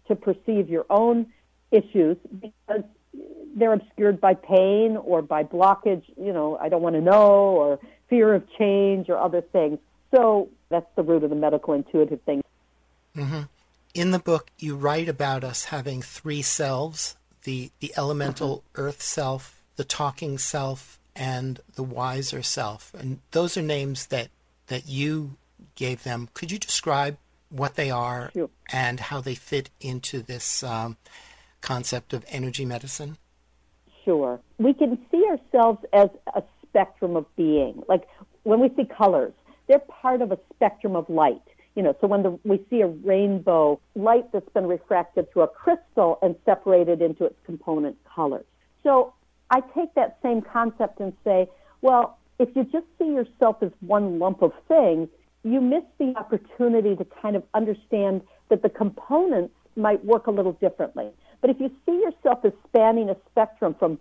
[0.08, 1.28] to perceive your own
[1.72, 2.84] issues because
[3.56, 7.80] they're obscured by pain or by blockage, you know, I don't want to know, or
[8.10, 9.80] fear of change or other things.
[10.16, 12.44] So that's the root of the medical intuitive thing.
[13.16, 13.42] Mm-hmm.
[13.94, 17.16] In the book, you write about us having three selves
[17.48, 18.82] the, the elemental mm-hmm.
[18.82, 22.94] earth self, the talking self, and the wiser self.
[22.94, 24.28] And those are names that,
[24.68, 25.38] that you
[25.76, 26.28] gave them.
[26.34, 27.18] Could you describe
[27.50, 28.50] what they are sure.
[28.74, 30.98] and how they fit into this um,
[31.62, 33.18] concept of energy medicine?
[34.04, 34.42] Sure.
[34.58, 37.82] We can see ourselves as a spectrum of being.
[37.88, 38.10] Like
[38.44, 39.34] when we see colors,
[39.68, 41.42] they're part of a spectrum of light.
[41.76, 45.48] You know, so when the, we see a rainbow, light that's been refracted through a
[45.48, 48.46] crystal and separated into its component colors.
[48.82, 49.14] So
[49.52, 51.48] I take that same concept and say,
[51.82, 55.08] well, if you just see yourself as one lump of things,
[55.44, 60.54] you miss the opportunity to kind of understand that the components might work a little
[60.54, 61.10] differently.
[61.42, 64.00] But if you see yourself as spanning a spectrum from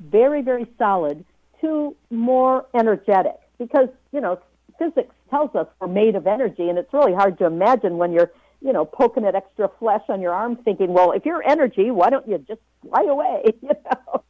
[0.00, 1.24] very, very solid
[1.60, 4.40] to more energetic, because, you know,
[4.78, 8.30] physics tells us we're made of energy, and it's really hard to imagine when you're,
[8.60, 12.10] you know, poking at extra flesh on your arm, thinking, well, if you're energy, why
[12.10, 13.42] don't you just fly away?
[13.62, 14.22] You know.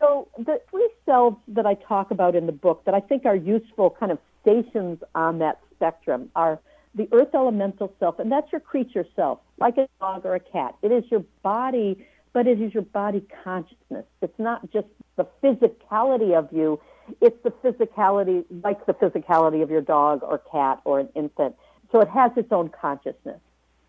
[0.00, 3.34] So the three selves that I talk about in the book that I think are
[3.34, 6.60] useful kind of stations on that spectrum are
[6.94, 10.76] the earth elemental self, and that's your creature self, like a dog or a cat.
[10.82, 14.04] It is your body, but it is your body consciousness.
[14.20, 14.86] It's not just
[15.16, 16.80] the physicality of you,
[17.20, 21.56] it's the physicality, like the physicality of your dog or cat or an infant.
[21.92, 23.40] So it has its own consciousness.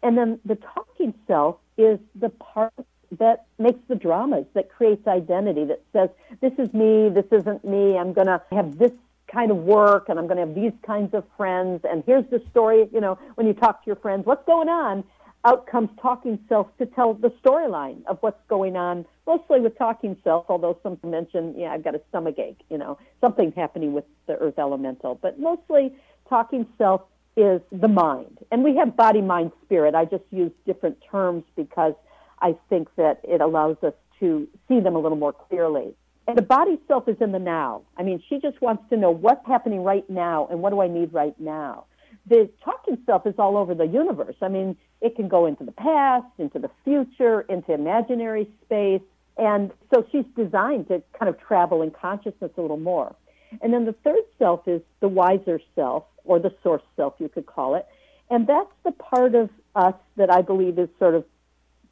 [0.04, 2.73] And then the talking self is the part
[3.17, 6.10] that makes the dramas, that creates identity, that says,
[6.41, 8.91] this is me, this isn't me, I'm going to have this
[9.28, 11.82] kind of work and I'm going to have these kinds of friends.
[11.89, 15.04] And here's the story, you know, when you talk to your friends, what's going on?
[15.45, 20.17] Out comes talking self to tell the storyline of what's going on, mostly with talking
[20.23, 24.05] self, although some mention, yeah, I've got a stomach ache, you know, something happening with
[24.25, 25.19] the earth elemental.
[25.21, 25.93] But mostly
[26.27, 27.01] talking self
[27.38, 28.39] is the mind.
[28.51, 29.93] And we have body, mind, spirit.
[29.93, 31.93] I just use different terms because
[32.41, 35.93] I think that it allows us to see them a little more clearly.
[36.27, 37.84] And the body self is in the now.
[37.97, 40.88] I mean, she just wants to know what's happening right now and what do I
[40.88, 41.86] need right now.
[42.27, 44.35] The talking self is all over the universe.
[44.41, 49.01] I mean, it can go into the past, into the future, into imaginary space.
[49.38, 53.15] And so she's designed to kind of travel in consciousness a little more.
[53.61, 57.45] And then the third self is the wiser self, or the source self, you could
[57.45, 57.85] call it.
[58.29, 61.25] And that's the part of us that I believe is sort of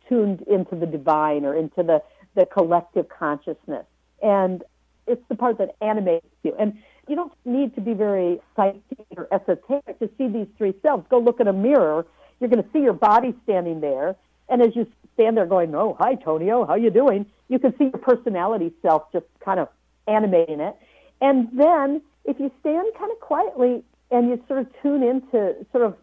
[0.10, 2.02] tuned into the divine or into the,
[2.34, 3.86] the collective consciousness
[4.24, 4.64] and
[5.06, 6.56] it's the part that animates you.
[6.58, 11.06] And You don't need to be very scientific or esoteric to see these three selves.
[11.10, 12.06] Go look in a mirror.
[12.40, 14.16] You're going to see your body standing there.
[14.50, 17.26] And as you stand there going, oh, hi, Tonio, how you doing?
[17.50, 19.68] You can see your personality self just kind of
[20.08, 20.76] animating it.
[21.22, 25.84] And then if you stand kind of quietly and you sort of tune into sort
[25.86, 25.96] of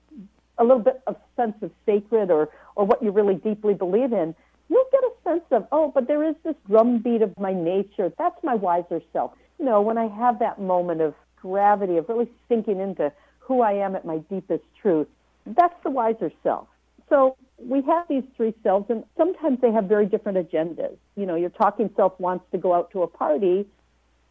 [0.59, 4.35] a little bit of sense of sacred or, or what you really deeply believe in,
[4.69, 8.13] you'll get a sense of, oh, but there is this drumbeat of my nature.
[8.19, 9.33] That's my wiser self.
[9.61, 13.73] You know, when I have that moment of gravity, of really sinking into who I
[13.73, 15.07] am at my deepest truth,
[15.45, 16.67] that's the wiser self.
[17.11, 20.97] So we have these three selves, and sometimes they have very different agendas.
[21.15, 23.67] You know, your talking self wants to go out to a party,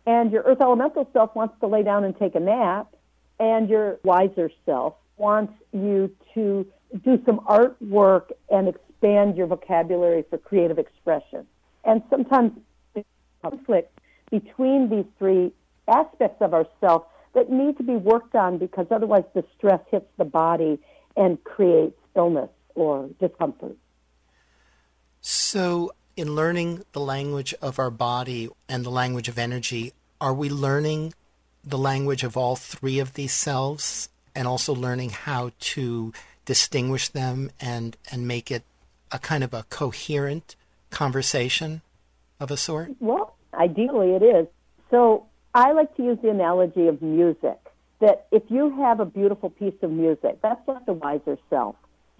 [0.07, 2.87] and your earth elemental self wants to lay down and take a nap,
[3.39, 6.65] and your wiser self wants you to
[7.05, 11.45] do some artwork and expand your vocabulary for creative expression.
[11.83, 12.53] And sometimes
[13.43, 13.99] conflict
[14.31, 15.51] between these three
[15.87, 20.25] aspects of ourself that need to be worked on because otherwise the stress hits the
[20.25, 20.79] body
[21.15, 23.75] and creates illness or discomfort.
[25.21, 30.49] So, in learning the language of our body and the language of energy, are we
[30.49, 31.13] learning
[31.63, 36.13] the language of all three of these selves and also learning how to
[36.45, 38.63] distinguish them and, and make it
[39.11, 40.55] a kind of a coherent
[40.89, 41.81] conversation
[42.39, 42.91] of a sort?
[42.99, 44.47] Well, ideally it is.
[44.89, 47.57] So I like to use the analogy of music
[47.99, 51.75] that if you have a beautiful piece of music, that's like the wiser self.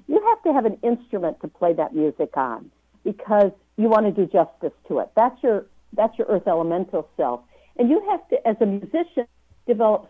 [0.07, 2.69] You have to have an instrument to play that music on
[3.03, 5.09] because you want to do justice to it.
[5.15, 7.41] That's your that's your earth elemental self.
[7.77, 9.25] And you have to as a musician
[9.65, 10.09] develop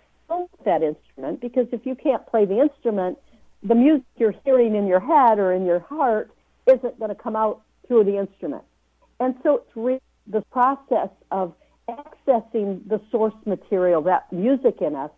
[0.66, 3.18] that instrument because if you can't play the instrument,
[3.64, 6.32] the music you're hearing in your head or in your heart
[6.68, 8.64] isn't going to come out through the instrument.
[9.20, 11.54] And so it's really the process of
[11.90, 15.12] accessing the source material, that music in us,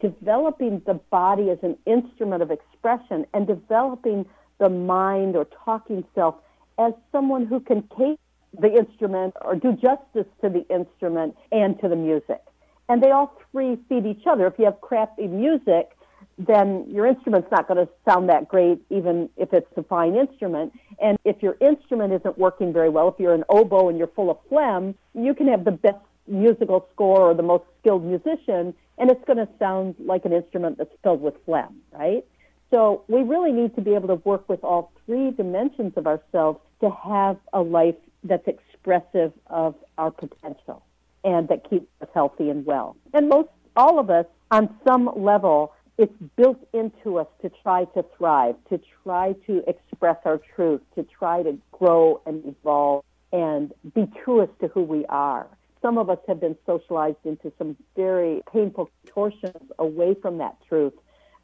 [0.00, 4.26] developing the body as an instrument of expression and developing
[4.58, 6.34] the mind or talking self
[6.78, 8.18] as someone who can take
[8.58, 12.42] the instrument or do justice to the instrument and to the music.
[12.88, 14.46] And they all three feed each other.
[14.46, 15.96] If you have crappy music,
[16.38, 20.72] then your instrument's not going to sound that great, even if it's a fine instrument.
[21.00, 24.30] And if your instrument isn't working very well, if you're an oboe and you're full
[24.30, 29.10] of phlegm, you can have the best musical score or the most skilled musician, and
[29.10, 32.24] it's going to sound like an instrument that's filled with phlegm, right?
[32.70, 36.60] So we really need to be able to work with all three dimensions of ourselves
[36.80, 40.82] to have a life that's expressive of our potential
[41.24, 42.96] and that keeps us healthy and well.
[43.12, 48.04] And most all of us, on some level, it's built into us to try to
[48.16, 54.06] thrive, to try to express our truth, to try to grow and evolve and be
[54.24, 55.46] truest to who we are.
[55.80, 60.92] Some of us have been socialized into some very painful torsions away from that truth,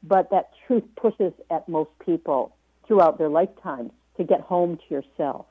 [0.02, 2.54] but that truth pushes at most people
[2.86, 5.46] throughout their lifetimes to get home to yourself.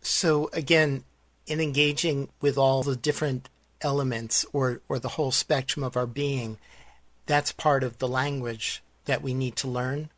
[0.00, 1.04] So, again,
[1.46, 3.48] in engaging with all the different
[3.80, 6.58] elements or, or the whole spectrum of our being,
[7.28, 10.10] that's part of the language that we need to learn?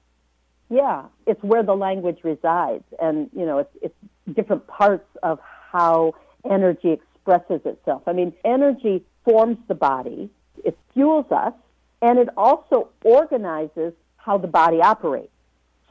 [0.70, 2.84] Yeah, it's where the language resides.
[3.02, 3.94] And, you know, it's, it's
[4.34, 5.38] different parts of
[5.72, 6.14] how
[6.48, 8.02] energy expresses itself.
[8.06, 10.30] I mean, energy forms the body,
[10.64, 11.52] it fuels us,
[12.00, 15.32] and it also organizes how the body operates.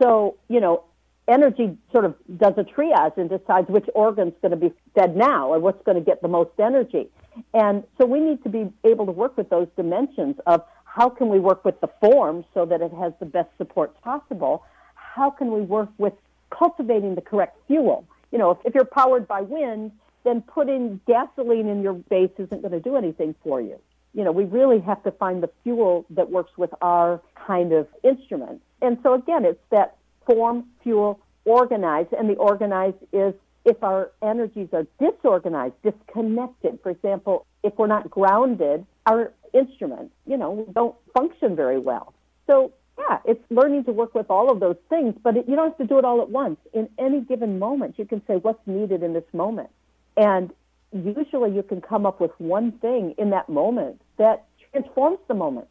[0.02, 0.84] So, you know,
[1.28, 5.54] energy sort of does a triage and decides which organ's going to be fed now
[5.54, 7.10] and what's going to get the most energy.
[7.54, 10.64] And so we need to be able to work with those dimensions of
[10.96, 14.64] how can we work with the form so that it has the best support possible?
[14.96, 16.14] How can we work with
[16.50, 18.06] cultivating the correct fuel?
[18.32, 19.92] You know, if, if you're powered by wind,
[20.24, 23.80] then putting gasoline in your base isn't going to do anything for you.
[24.14, 27.88] You know, we really have to find the fuel that works with our kind of
[28.04, 28.62] instrument.
[28.82, 34.70] And so again, it's that form, fuel, organize, and the organize is if our energies
[34.74, 36.80] are disorganized, disconnected.
[36.82, 42.14] For example, if we're not grounded, our instrument, you know, don't function very well.
[42.48, 45.70] So, yeah, it's learning to work with all of those things, but it, you don't
[45.70, 46.58] have to do it all at once.
[46.74, 49.70] In any given moment, you can say what's needed in this moment.
[50.18, 50.52] And
[50.92, 55.68] usually you can come up with one thing in that moment that transforms the moment.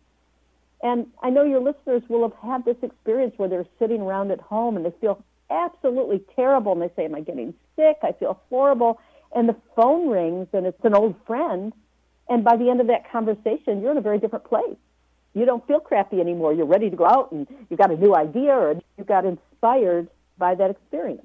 [0.82, 4.40] And I know your listeners will have had this experience where they're sitting around at
[4.40, 7.96] home and they feel absolutely terrible and they say, Am I getting sick?
[8.02, 9.00] I feel horrible.
[9.34, 11.72] And the phone rings and it's an old friend.
[12.28, 14.76] And by the end of that conversation, you're in a very different place.
[15.34, 16.52] You don't feel crappy anymore.
[16.52, 20.08] You're ready to go out and you've got a new idea or you got inspired
[20.36, 21.24] by that experience.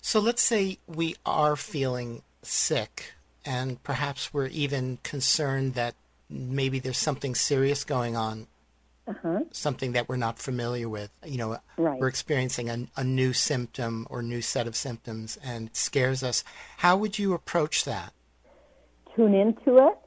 [0.00, 3.12] So let's say we are feeling sick
[3.44, 5.94] and perhaps we're even concerned that
[6.28, 8.46] maybe there's something serious going on,
[9.06, 9.40] uh-huh.
[9.52, 11.10] something that we're not familiar with.
[11.24, 11.98] You know, right.
[11.98, 16.44] we're experiencing a, a new symptom or new set of symptoms and it scares us.
[16.78, 18.12] How would you approach that?
[19.16, 19.98] Tune into it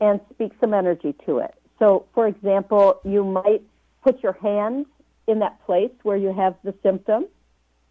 [0.00, 1.54] and speak some energy to it.
[1.78, 3.62] So, for example, you might
[4.02, 4.86] put your hand
[5.26, 7.26] in that place where you have the symptom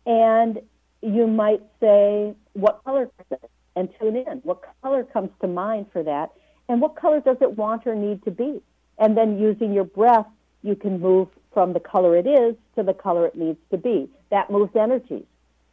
[0.06, 0.60] and
[1.02, 3.50] you might say, What color is it?
[3.76, 4.40] And tune in.
[4.44, 6.32] What color comes to mind for that?
[6.68, 8.62] And what color does it want or need to be?
[8.98, 10.28] And then using your breath,
[10.62, 14.10] you can move from the color it is to the color it needs to be.
[14.30, 15.26] That moves energies.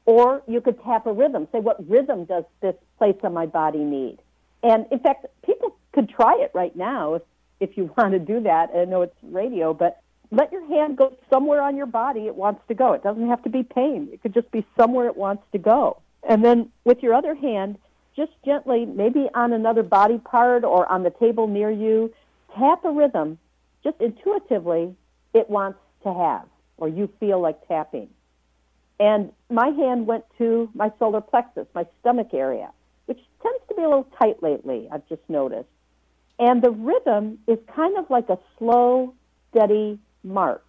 [0.07, 1.49] Or you could tap a rhythm.
[1.53, 4.19] Say, what rhythm does this place on my body need?
[4.67, 7.23] And in fact, people could try it right now if,
[7.61, 8.71] if you want to do that.
[8.75, 10.03] I know it's radio, but
[10.33, 12.93] let your hand go somewhere on your body it wants to go.
[12.93, 14.09] It doesn't have to be pain.
[14.13, 16.01] It could just be somewhere it wants to go.
[16.29, 17.79] And then with your other hand,
[18.17, 22.13] just gently, maybe on another body part or on the table near you,
[22.59, 23.39] tap a rhythm
[23.85, 24.97] just intuitively
[25.33, 28.09] it wants to have or you feel like tapping.
[28.99, 32.71] And my hand went to my solar plexus, my stomach area,
[33.07, 35.69] which tends to be a little tight lately, I've just noticed.
[36.39, 39.15] And the rhythm is kind of like a slow,
[39.51, 40.63] steady march.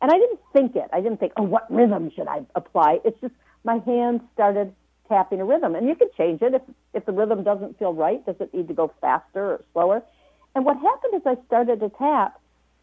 [0.00, 0.90] And I didn't think it.
[0.92, 2.98] I didn't think, oh, what rhythm should I apply?
[3.04, 3.34] It's just
[3.64, 4.74] my hand started
[5.08, 5.76] tapping a rhythm.
[5.76, 6.62] And you can change it if,
[6.94, 8.24] if the rhythm doesn't feel right.
[8.26, 10.02] Does it need to go faster or slower?
[10.54, 12.40] And what happened as I started to tap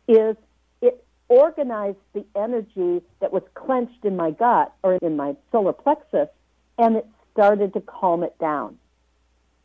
[0.07, 0.37] is
[0.81, 6.29] it organized the energy that was clenched in my gut or in my solar plexus,
[6.77, 7.07] and it
[7.39, 8.77] started to calm it down.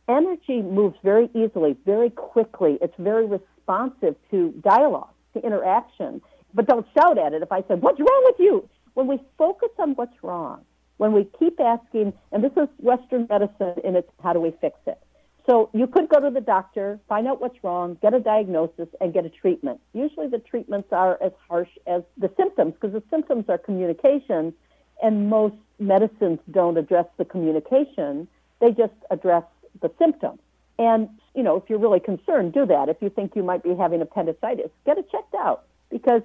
[0.07, 2.77] Energy moves very easily, very quickly.
[2.81, 6.21] It's very responsive to dialogue to interaction.
[6.53, 7.41] But don't shout at it.
[7.41, 8.69] If I said, What's wrong with you?
[8.93, 10.61] When we focus on what's wrong,
[10.97, 14.77] when we keep asking, and this is Western medicine and its how do we fix
[14.87, 14.97] it?
[15.45, 19.13] So you could go to the doctor, find out what's wrong, get a diagnosis, and
[19.13, 19.81] get a treatment.
[19.93, 24.53] Usually the treatments are as harsh as the symptoms because the symptoms are communication,
[25.01, 28.27] and most medicines don't address the communication.
[28.59, 29.43] They just address
[29.81, 30.39] the symptoms.
[30.77, 32.89] And, you know, if you're really concerned, do that.
[32.89, 36.21] If you think you might be having appendicitis, get it checked out because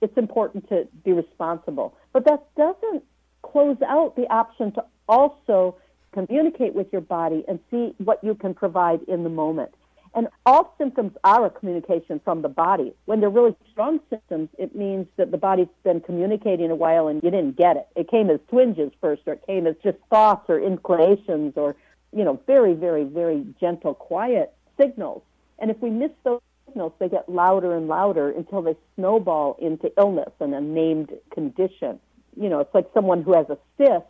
[0.00, 1.94] it's important to be responsible.
[2.12, 3.04] But that doesn't
[3.42, 5.76] close out the option to also
[6.12, 9.72] communicate with your body and see what you can provide in the moment.
[10.16, 12.92] And all symptoms are a communication from the body.
[13.04, 17.22] When they're really strong symptoms, it means that the body's been communicating a while and
[17.22, 17.86] you didn't get it.
[17.94, 21.76] It came as twinges first, or it came as just thoughts or inclinations or
[22.16, 25.22] you know, very, very, very gentle, quiet signals.
[25.58, 29.92] And if we miss those signals, they get louder and louder until they snowball into
[29.98, 32.00] illness and a named condition.
[32.40, 34.06] You know, it's like someone who has a cyst.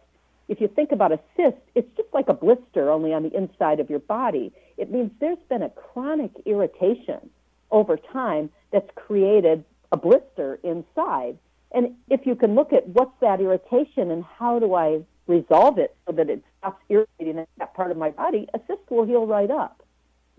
[0.48, 3.80] If you think about a cyst, it's just like a blister only on the inside
[3.80, 4.52] of your body.
[4.76, 7.30] It means there's been a chronic irritation
[7.70, 11.38] over time that's created a blister inside.
[11.72, 15.96] And if you can look at what's that irritation and how do I resolve it
[16.06, 19.50] so that it stops irritating that part of my body, a cyst will heal right
[19.50, 19.82] up.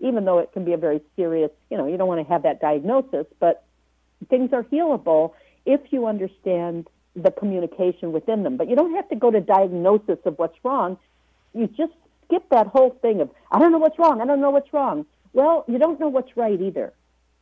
[0.00, 2.44] Even though it can be a very serious, you know, you don't want to have
[2.44, 3.64] that diagnosis, but
[4.30, 5.32] things are healable
[5.66, 6.88] if you understand
[7.22, 8.56] the communication within them.
[8.56, 10.98] But you don't have to go to diagnosis of what's wrong.
[11.54, 11.92] You just
[12.24, 15.06] skip that whole thing of, I don't know what's wrong, I don't know what's wrong.
[15.32, 16.92] Well, you don't know what's right either.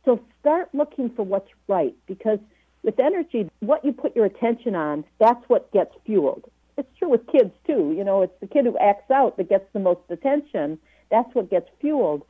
[0.05, 2.39] So start looking for what's right because
[2.83, 7.27] with energy, what you put your attention on, that's what gets fueled it's true with
[7.27, 7.93] kids too.
[7.97, 10.79] You know, it's the kid who acts out that gets the most attention.
[11.09, 12.23] That's what gets fueled.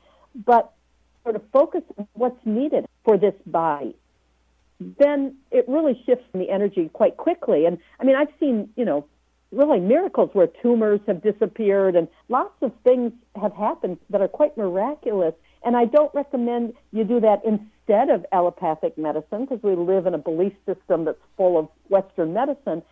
[0.46, 0.72] But
[1.24, 3.96] sort of focus on what's needed for this body.
[4.80, 7.66] Then it really shifts the energy quite quickly.
[7.66, 9.06] And I mean, I've seen, you know,
[9.52, 14.58] really miracles where tumors have disappeared and lots of things have happened that are quite
[14.58, 15.34] miraculous.
[15.64, 20.14] And I don't recommend you do that instead of allopathic medicine because we live in
[20.14, 22.84] a belief system that's full of Western medicine.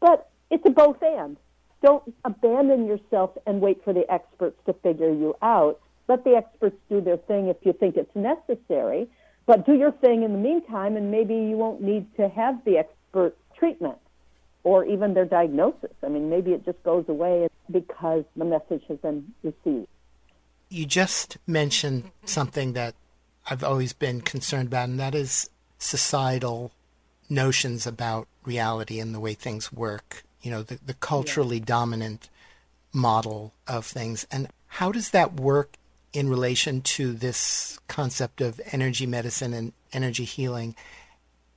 [0.00, 1.36] But it's a both and.
[1.82, 5.80] Don't abandon yourself and wait for the experts to figure you out.
[6.08, 9.08] Let the experts do their thing if you think it's necessary,
[9.46, 12.78] but do your thing in the meantime, and maybe you won't need to have the
[12.78, 13.98] expert treatment
[14.64, 15.90] or even their diagnosis.
[16.04, 19.88] I mean, maybe it just goes away because the message has been received.
[20.68, 22.94] You just mentioned something that
[23.50, 26.72] I've always been concerned about, and that is societal
[27.28, 31.64] notions about reality and the way things work you know, the, the culturally yeah.
[31.64, 32.28] dominant
[32.92, 34.26] model of things.
[34.30, 35.76] And how does that work
[36.12, 40.74] in relation to this concept of energy medicine and energy healing?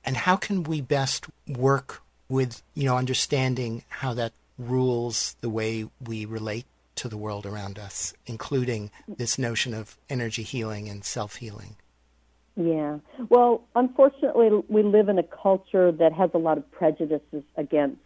[0.04, 5.86] And how can we best work with, you know, understanding how that rules the way
[6.04, 6.64] we relate
[6.96, 11.76] to the world around us, including this notion of energy healing and self healing.
[12.56, 12.98] Yeah.
[13.28, 17.98] Well, unfortunately, we live in a culture that has a lot of prejudices against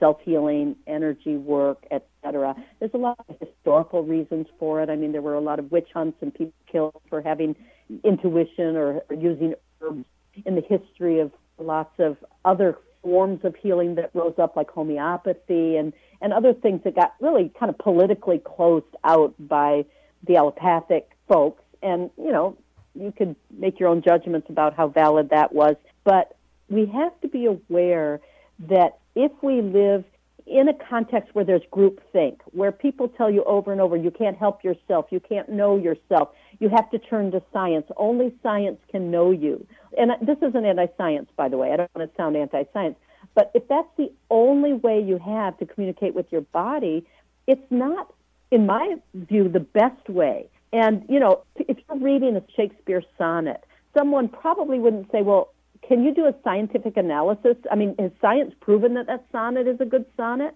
[0.00, 1.86] self healing, energy work,
[2.22, 2.54] etc.
[2.78, 4.90] There's a lot of historical reasons for it.
[4.90, 7.56] I mean, there were a lot of witch hunts and people killed for having
[8.04, 10.04] intuition or, or using herbs
[10.46, 15.76] in the history of lots of other forms of healing that rose up, like homeopathy
[15.76, 19.84] and, and other things that got really kind of politically closed out by
[20.26, 21.62] the allopathic folks.
[21.82, 22.56] And, you know,
[22.94, 25.74] you could make your own judgments about how valid that was.
[26.04, 26.36] But
[26.68, 28.20] we have to be aware
[28.68, 30.04] that if we live
[30.46, 34.36] in a context where there's groupthink, where people tell you over and over, you can't
[34.36, 37.86] help yourself, you can't know yourself, you have to turn to science.
[37.96, 39.66] Only science can know you.
[39.96, 41.72] And this isn't anti-science, by the way.
[41.72, 42.96] I don't want to sound anti-science.
[43.34, 47.06] But if that's the only way you have to communicate with your body,
[47.46, 48.12] it's not,
[48.50, 50.48] in my view, the best way.
[50.72, 53.64] And, you know, if you're reading a Shakespeare sonnet,
[53.96, 55.52] someone probably wouldn't say, well,
[55.86, 57.56] can you do a scientific analysis?
[57.70, 60.54] I mean, has science proven that that sonnet is a good sonnet?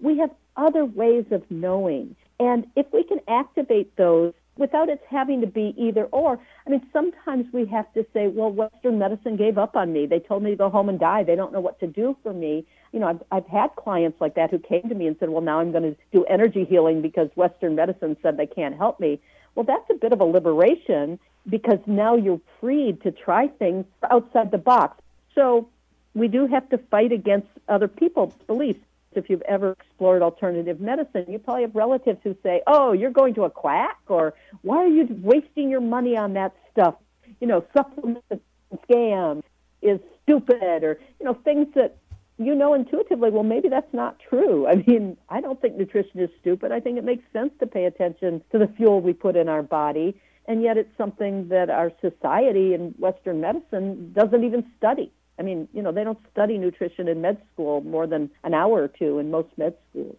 [0.00, 2.16] We have other ways of knowing.
[2.40, 6.86] And if we can activate those without it having to be either or, I mean,
[6.92, 10.06] sometimes we have to say, well, Western medicine gave up on me.
[10.06, 11.22] They told me to go home and die.
[11.22, 12.66] They don't know what to do for me.
[12.92, 15.42] You know, I've, I've had clients like that who came to me and said, well,
[15.42, 19.20] now I'm going to do energy healing because Western medicine said they can't help me.
[19.54, 21.18] Well, that's a bit of a liberation
[21.48, 25.02] because now you're freed to try things outside the box.
[25.34, 25.68] So
[26.14, 28.80] we do have to fight against other people's beliefs.
[29.12, 33.34] If you've ever explored alternative medicine, you probably have relatives who say, "Oh, you're going
[33.34, 36.94] to a quack," or "Why are you wasting your money on that stuff?"
[37.40, 38.24] You know, supplement
[38.88, 39.42] scam
[39.80, 41.96] is stupid, or you know, things that
[42.36, 44.66] you know intuitively, well, maybe that's not true.
[44.72, 46.70] I mean, I don't think nutrition is stupid.
[46.70, 49.62] I think it makes sense to pay attention to the fuel we put in our
[49.62, 55.12] body, and yet it's something that our society and Western medicine doesn't even study.
[55.38, 58.82] I mean, you know, they don't study nutrition in med school more than an hour
[58.82, 60.16] or two in most med schools.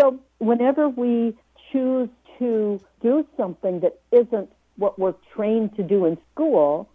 [0.00, 1.36] So whenever we
[1.70, 2.08] choose
[2.38, 6.88] to do something that isn't what we're trained to do in school,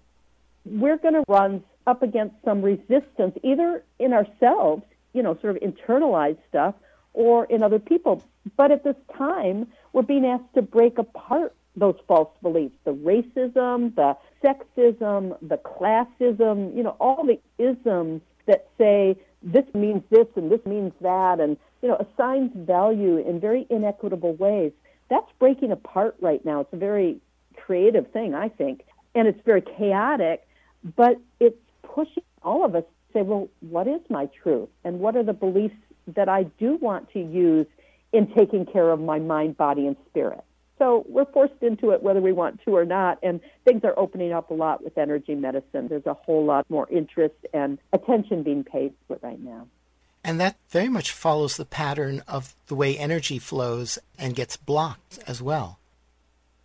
[0.66, 4.84] we're going to run up against some resistance, either in ourselves,
[5.14, 6.74] you know, sort of internalized stuff,
[7.14, 8.24] or in other people.
[8.56, 13.96] But at this time, we're being asked to break apart those false beliefs the racism,
[13.96, 20.52] the sexism, the classism, you know, all the isms that say this means this and
[20.52, 24.72] this means that, and, you know, assigns value in very inequitable ways.
[25.10, 26.62] That's breaking apart right now.
[26.62, 27.20] It's a very
[27.56, 30.48] creative thing, I think, and it's very chaotic,
[30.96, 34.70] but it's pushing all of us to say, well, what is my truth?
[34.84, 35.76] And what are the beliefs
[36.16, 37.68] that I do want to use
[38.12, 40.44] in taking care of my mind, body, and spirit?
[40.80, 43.20] So we're forced into it whether we want to or not.
[43.24, 45.88] And things are opening up a lot with energy medicine.
[45.88, 49.68] There's a whole lot more interest and attention being paid to it right now.
[50.24, 55.20] And that very much follows the pattern of the way energy flows and gets blocked
[55.26, 55.80] as well.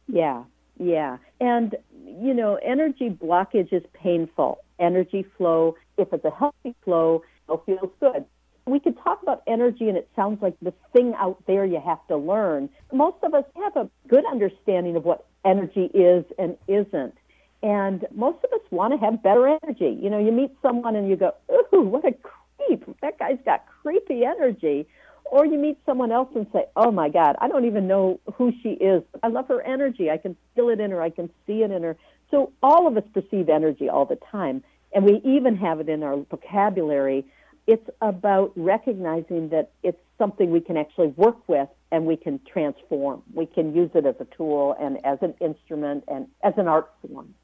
[0.08, 0.44] Yeah,
[0.78, 1.18] yeah.
[1.40, 5.76] And, you know, energy blockage is painful energy flow.
[5.96, 8.24] If it's a healthy flow, it feels good.
[8.66, 12.06] We could talk about energy, and it sounds like the thing out there you have
[12.08, 12.68] to learn.
[12.92, 17.14] Most of us have a good understanding of what energy is and isn't.
[17.62, 19.98] And most of us want to have better energy.
[20.00, 21.34] You know, you meet someone and you go,
[21.72, 22.84] ooh, what a creep.
[23.00, 24.86] That guy's got creepy energy.
[25.24, 28.52] Or you meet someone else and say, oh my God, I don't even know who
[28.62, 29.02] she is.
[29.22, 30.10] I love her energy.
[30.10, 31.00] I can feel it in her.
[31.00, 31.96] I can see it in her.
[32.30, 34.62] So all of us perceive energy all the time
[34.94, 37.24] and we even have it in our vocabulary.
[37.66, 43.22] It's about recognizing that it's something we can actually work with and we can transform.
[43.34, 46.90] We can use it as a tool and as an instrument and as an art
[47.06, 47.34] form.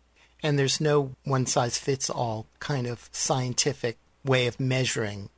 [0.42, 5.30] And there's no one size fits all kind of scientific way of measuring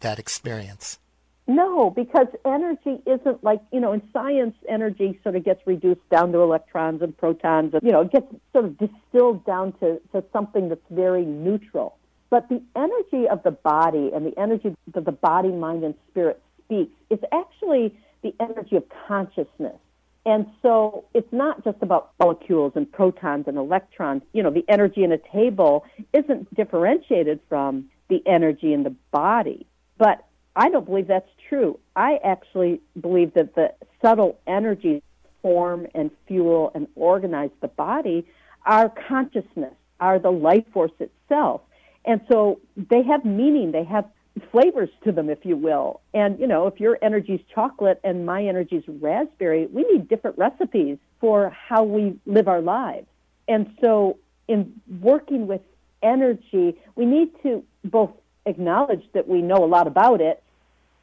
[0.00, 0.98] that experience.
[1.46, 6.30] No, because energy isn't like, you know, in science, energy sort of gets reduced down
[6.32, 7.74] to electrons and protons.
[7.74, 11.96] And, you know, it gets sort of distilled down to, to something that's very neutral.
[12.32, 16.40] But the energy of the body and the energy that the body, mind, and spirit
[16.64, 19.76] speaks is actually the energy of consciousness.
[20.24, 24.22] And so it's not just about molecules and protons and electrons.
[24.32, 29.66] You know, the energy in a table isn't differentiated from the energy in the body.
[29.98, 30.24] But
[30.56, 31.78] I don't believe that's true.
[31.96, 35.02] I actually believe that the subtle energies
[35.42, 38.26] form and fuel and organize the body
[38.64, 41.60] are consciousness, are the life force itself.
[42.04, 44.06] And so they have meaning, they have
[44.50, 46.00] flavors to them, if you will.
[46.14, 50.98] And, you know, if your energy's chocolate and my energy's raspberry, we need different recipes
[51.20, 53.06] for how we live our lives.
[53.48, 55.60] And so, in working with
[56.02, 58.10] energy, we need to both
[58.46, 60.42] acknowledge that we know a lot about it,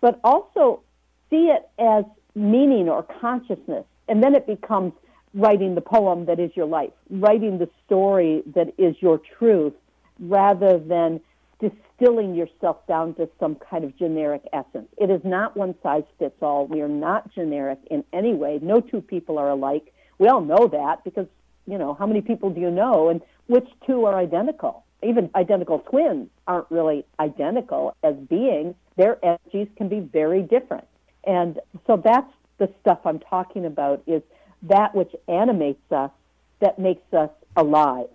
[0.01, 0.81] but also
[1.29, 2.03] see it as
[2.35, 3.85] meaning or consciousness.
[4.07, 4.93] And then it becomes
[5.33, 9.73] writing the poem that is your life, writing the story that is your truth,
[10.19, 11.21] rather than
[11.59, 14.87] distilling yourself down to some kind of generic essence.
[14.97, 16.67] It is not one size fits all.
[16.67, 18.59] We are not generic in any way.
[18.61, 19.93] No two people are alike.
[20.17, 21.27] We all know that because,
[21.67, 24.85] you know, how many people do you know and which two are identical?
[25.03, 28.75] Even identical twins aren't really identical as beings.
[28.97, 30.87] Their energies can be very different.
[31.25, 34.21] And so that's the stuff I'm talking about is
[34.63, 36.11] that which animates us
[36.59, 38.09] that makes us alive.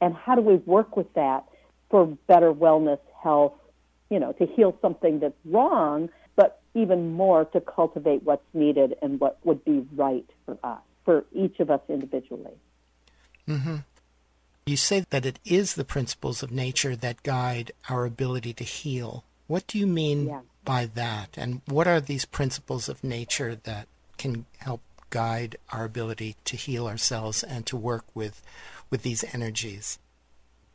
[0.00, 1.44] And how do we work with that
[1.90, 3.54] for better wellness, health,
[4.10, 9.20] you know, to heal something that's wrong, but even more to cultivate what's needed and
[9.20, 12.52] what would be right for us, for each of us individually.
[13.48, 13.76] Mm-hmm.
[14.66, 19.24] You say that it is the principles of nature that guide our ability to heal.
[19.46, 20.40] What do you mean yeah.
[20.64, 21.38] by that?
[21.38, 23.88] And what are these principles of nature that
[24.18, 28.42] can help guide our ability to heal ourselves and to work with
[28.90, 29.98] with these energies?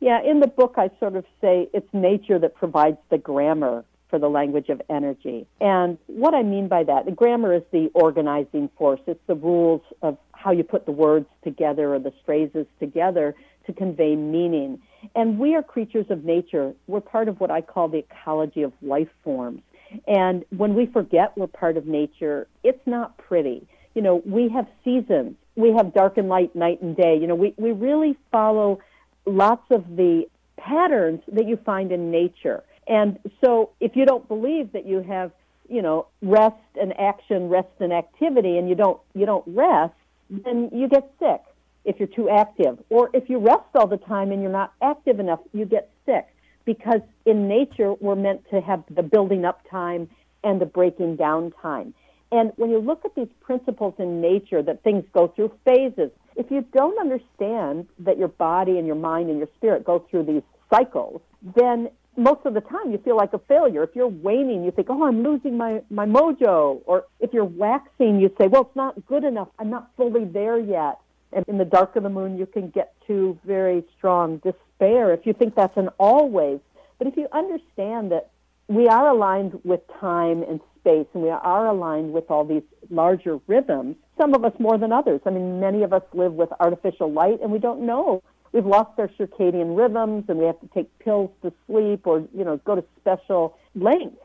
[0.00, 4.18] Yeah, in the book I sort of say it's nature that provides the grammar for
[4.18, 5.46] the language of energy.
[5.60, 9.00] And what I mean by that, the grammar is the organizing force.
[9.06, 13.34] It's the rules of how you put the words together or the phrases together
[13.66, 14.80] to convey meaning.
[15.14, 16.74] And we are creatures of nature.
[16.86, 19.62] We're part of what I call the ecology of life forms.
[20.06, 23.66] And when we forget we're part of nature, it's not pretty.
[23.94, 25.36] You know, we have seasons.
[25.56, 27.16] We have dark and light, night and day.
[27.20, 28.80] You know, we, we really follow
[29.26, 30.26] lots of the
[30.56, 32.62] patterns that you find in nature.
[32.86, 35.32] And so if you don't believe that you have,
[35.68, 39.94] you know, rest and action, rest and activity, and you don't, you don't rest,
[40.28, 41.40] then you get sick
[41.84, 42.78] if you're too active.
[42.90, 46.26] Or if you rest all the time and you're not active enough, you get sick.
[46.64, 50.08] Because in nature, we're meant to have the building up time
[50.42, 51.94] and the breaking down time.
[52.32, 56.10] And when you look at these principles in nature, that things go through phases.
[56.36, 60.24] If you don't understand that your body and your mind and your spirit go through
[60.24, 61.20] these cycles,
[61.56, 63.82] then most of the time you feel like a failure.
[63.82, 66.80] If you're waning, you think, oh, I'm losing my, my mojo.
[66.86, 69.48] Or if you're waxing, you say, well, it's not good enough.
[69.58, 70.98] I'm not fully there yet.
[71.32, 75.26] And in the dark of the moon, you can get to very strong despair if
[75.26, 76.60] you think that's an always.
[76.98, 78.30] But if you understand that
[78.68, 83.40] we are aligned with time and space and we are aligned with all these larger
[83.46, 85.20] rhythms, some of us more than others.
[85.24, 88.22] I mean, many of us live with artificial light and we don't know.
[88.52, 92.44] We've lost our circadian rhythms and we have to take pills to sleep or, you
[92.44, 94.20] know, go to special lengths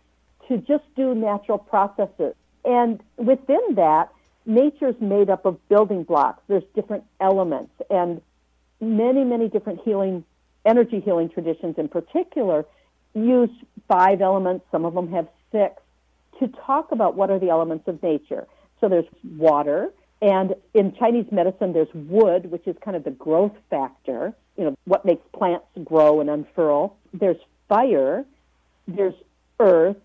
[0.50, 2.36] to just do natural processes.
[2.66, 4.10] And within that,
[4.46, 6.42] nature's made up of building blocks.
[6.48, 8.22] There's different elements and
[8.82, 10.26] many, many different healing,
[10.66, 12.66] energy healing traditions in particular
[13.16, 13.50] use
[13.88, 14.66] five elements.
[14.72, 15.82] Some of them have six
[16.40, 18.48] to talk about what are the elements of nature.
[18.80, 19.06] So there's
[19.38, 24.66] water, and in Chinese medicine, there's wood, which is kind of the growth factor, you
[24.66, 26.96] know, what makes plants grow and unfurl.
[27.14, 27.38] There's
[27.70, 28.26] fire,
[28.88, 29.14] there's
[29.60, 29.98] earth,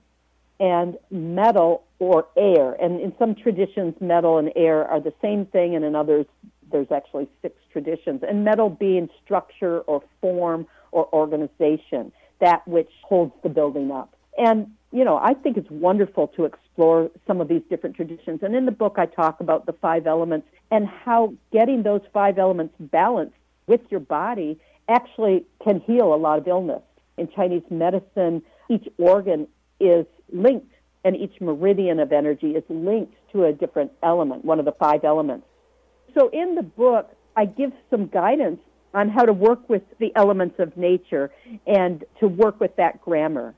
[0.61, 2.73] and metal or air.
[2.75, 6.27] And in some traditions, metal and air are the same thing, and in others,
[6.71, 8.23] there's actually six traditions.
[8.23, 14.15] And metal being structure or form or organization, that which holds the building up.
[14.39, 18.45] And, you know, I think it's wonderful to explore some of these different traditions.
[18.45, 22.39] And in the book, I talk about the five elements and how getting those five
[22.39, 23.35] elements balanced
[23.67, 26.83] with your body actually can heal a lot of illness.
[27.17, 28.41] In Chinese medicine,
[28.71, 29.49] each organ
[29.81, 30.73] is linked
[31.05, 35.03] and each meridian of energy is linked to a different element, one of the five
[35.03, 35.45] elements.
[36.17, 38.61] So in the book, I give some guidance
[38.95, 41.33] on how to work with the elements of nature
[41.67, 43.57] and to work with that grammar.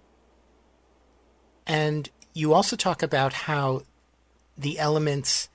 [1.67, 3.83] And you also talk about how
[4.57, 5.49] the elements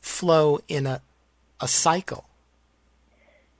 [0.00, 1.00] flow in a,
[1.60, 2.24] a cycle.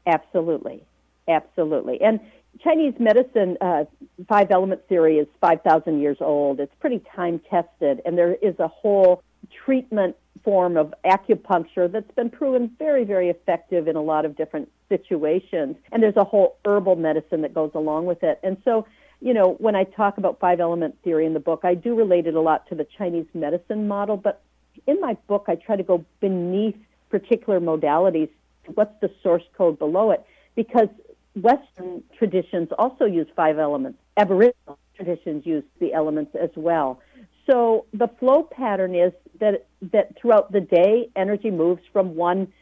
[0.07, 0.83] Absolutely.
[1.29, 2.01] Absolutely.
[2.01, 2.21] And
[2.63, 3.85] Chinese medicine, uh,
[4.29, 6.61] five element theory is 5,000 years old.
[6.61, 9.23] It's pretty time tested, and there is a whole
[9.65, 14.71] treatment form of acupuncture that's been proven very, very effective in a lot of different
[14.89, 15.77] situations.
[15.91, 18.39] And there's a whole herbal medicine that goes along with it.
[18.43, 18.87] And so,
[19.21, 22.27] you know, when I talk about five element theory in the book, I do relate
[22.27, 24.43] it a lot to the Chinese medicine model, but
[24.87, 26.77] in my book, I try to go beneath
[27.09, 28.29] particular modalities.
[28.75, 30.25] What's the source code below it?
[30.55, 30.89] Because
[31.35, 33.99] Western traditions also use five elements.
[34.17, 37.01] Aboriginal traditions use the elements as well.
[37.49, 42.53] So the flow pattern is that that throughout the day, energy moves from one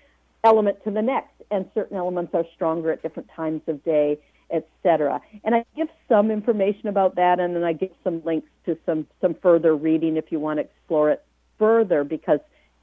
[0.43, 4.19] element to the next, and certain elements are stronger at different times of day,
[4.55, 5.21] etc.
[5.45, 9.07] And I give some information about that, and then I give some links to some
[9.21, 11.23] some further reading if you want to explore it
[11.59, 12.41] further, because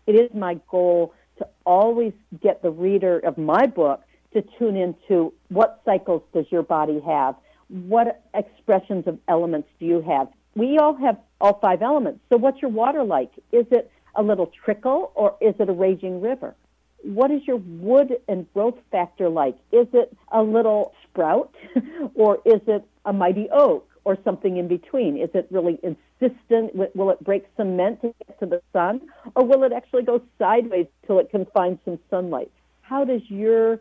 [0.08, 4.02] it is my goal to always get the reader of my book
[4.34, 7.36] to tune into what cycles does your body have,
[7.68, 10.28] what expressions of elements do you have.
[10.56, 12.20] We all have all five elements.
[12.30, 13.32] So what's your water like?
[13.52, 16.56] Is it a little trickle or is it a raging river?
[17.04, 19.56] What is your wood and growth factor like?
[19.72, 21.54] Is it a little sprout
[22.16, 25.18] or is it a mighty oak or something in between?
[25.18, 26.76] Is it really insistent?
[26.96, 29.02] Will it break cement to get to the sun
[29.36, 32.52] or will it actually go sideways till it can find some sunlight?
[32.82, 33.80] How does your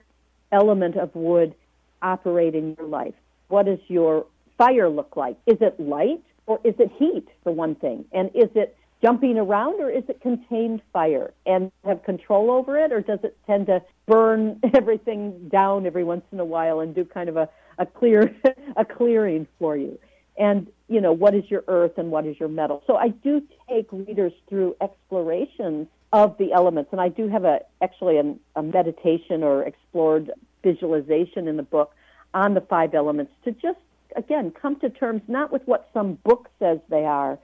[0.53, 1.55] element of wood
[2.03, 3.15] operate in your life?
[3.49, 5.37] What does your fire look like?
[5.47, 8.05] Is it light or is it heat, for one thing?
[8.13, 11.33] And is it jumping around or is it contained fire?
[11.47, 16.25] And have control over it or does it tend to burn everything down every once
[16.33, 17.49] in a while and do kind of a,
[17.79, 18.35] a clear
[18.77, 19.99] a clearing for you?
[20.39, 22.83] And you know what is your earth and what is your metal?
[22.87, 26.91] So i do take readers through explorations of the elements.
[26.93, 30.31] And i do have a actually a, a meditation or explored
[30.63, 31.95] visualization in the book
[32.35, 33.79] on the five elements to just
[34.17, 37.39] again come to terms not with what some book says they are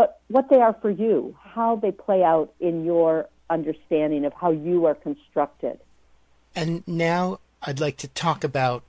[0.00, 4.50] but what they are for you, how they play out in your understanding of how
[4.50, 5.78] you are constructed.
[6.56, 8.82] And now I'd like to talk about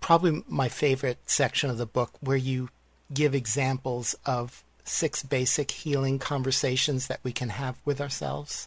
[0.00, 2.68] probably my favorite section of the book where you
[3.12, 8.66] give examples of six basic healing conversations that we can have with ourselves.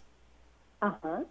[0.81, 1.23] Uh huh.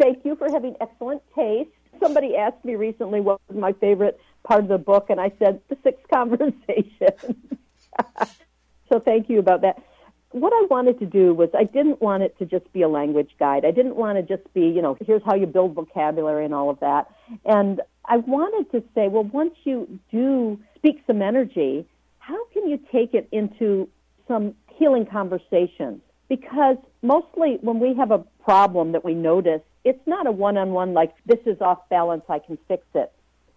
[0.00, 1.68] Thank you for having excellent taste.
[2.00, 5.60] Somebody asked me recently what was my favorite part of the book, and I said
[5.68, 7.36] the six conversations.
[8.92, 9.82] So thank you about that.
[10.30, 13.30] What I wanted to do was I didn't want it to just be a language
[13.38, 13.64] guide.
[13.64, 16.70] I didn't want to just be, you know, here's how you build vocabulary and all
[16.70, 17.08] of that.
[17.44, 21.86] And I wanted to say, well, once you do speak some energy,
[22.18, 23.88] how can you take it into
[24.26, 26.00] some healing conversations?
[26.28, 30.70] Because mostly when we have a problem that we notice, it's not a one on
[30.72, 33.12] one like, this is off balance, I can fix it.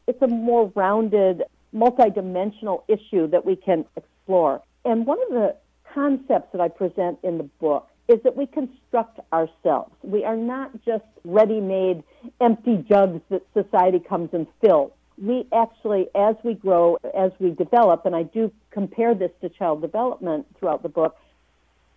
[0.05, 4.61] It's a more rounded, multidimensional issue that we can explore.
[4.87, 5.53] And one of the
[5.93, 9.91] concepts that I present in the book is that we construct ourselves.
[10.01, 12.03] We are not just ready made
[12.39, 14.93] empty jugs that society comes and fills.
[15.21, 19.81] We actually, as we grow, as we develop, and I do compare this to child
[19.81, 21.17] development throughout the book,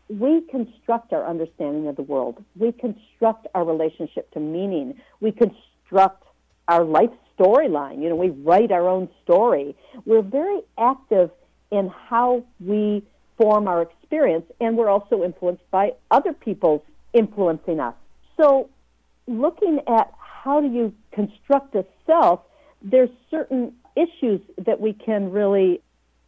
[0.08, 2.42] we construct our understanding of the world.
[2.56, 5.00] We construct our relationship to meaning.
[5.20, 6.24] We construct
[6.66, 8.02] our life storyline.
[8.02, 9.76] You know, we write our own story.
[10.06, 11.30] We're very active
[11.70, 13.02] in how we
[13.36, 17.94] form our experience, and we're also influenced by other people influencing us.
[18.36, 18.68] So,
[19.26, 22.40] looking at how do you construct a self,
[22.82, 25.82] there's certain issues that we can really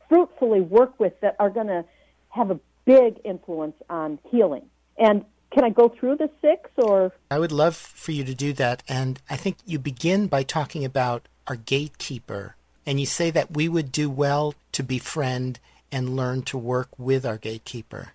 [0.09, 1.85] fruitfully work with that are going to
[2.29, 4.63] have a big influence on healing.
[4.99, 7.13] And can I go through the six or?
[7.31, 8.83] I would love for you to do that.
[8.89, 12.57] And I think you begin by talking about our gatekeeper
[12.87, 15.59] and you say that we would do well to befriend
[15.91, 18.13] and learn to work with our gatekeeper.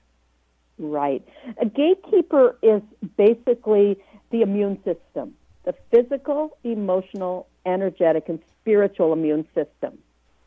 [0.79, 1.27] Right.
[1.59, 2.81] A gatekeeper is
[3.17, 3.97] basically
[4.31, 9.97] the immune system, the physical, emotional, energetic, and spiritual immune system.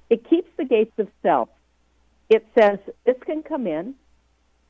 [0.08, 1.48] It keeps the gates of self.
[2.28, 3.94] It says, this can come in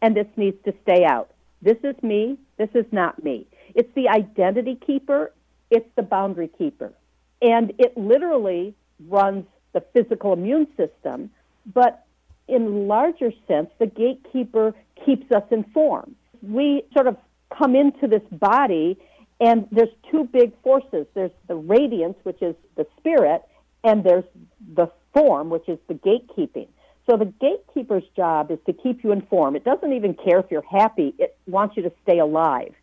[0.00, 1.30] and this needs to stay out.
[1.62, 3.46] This is me, this is not me.
[3.74, 5.32] It's the identity keeper,
[5.70, 6.92] it's the boundary keeper.
[7.42, 8.74] And it literally
[9.08, 11.30] runs the physical immune system,
[11.72, 12.04] but
[12.48, 14.74] in larger sense, the gatekeeper
[15.04, 16.14] keeps us informed.
[16.42, 17.16] We sort of
[17.56, 18.98] come into this body,
[19.40, 21.06] and there's two big forces.
[21.14, 23.42] There's the radiance, which is the spirit,
[23.84, 24.24] and there's
[24.74, 26.68] the form, which is the gatekeeping.
[27.08, 29.56] So the gatekeeper's job is to keep you informed.
[29.56, 31.14] It doesn't even care if you're happy.
[31.18, 32.74] It wants you to stay alive.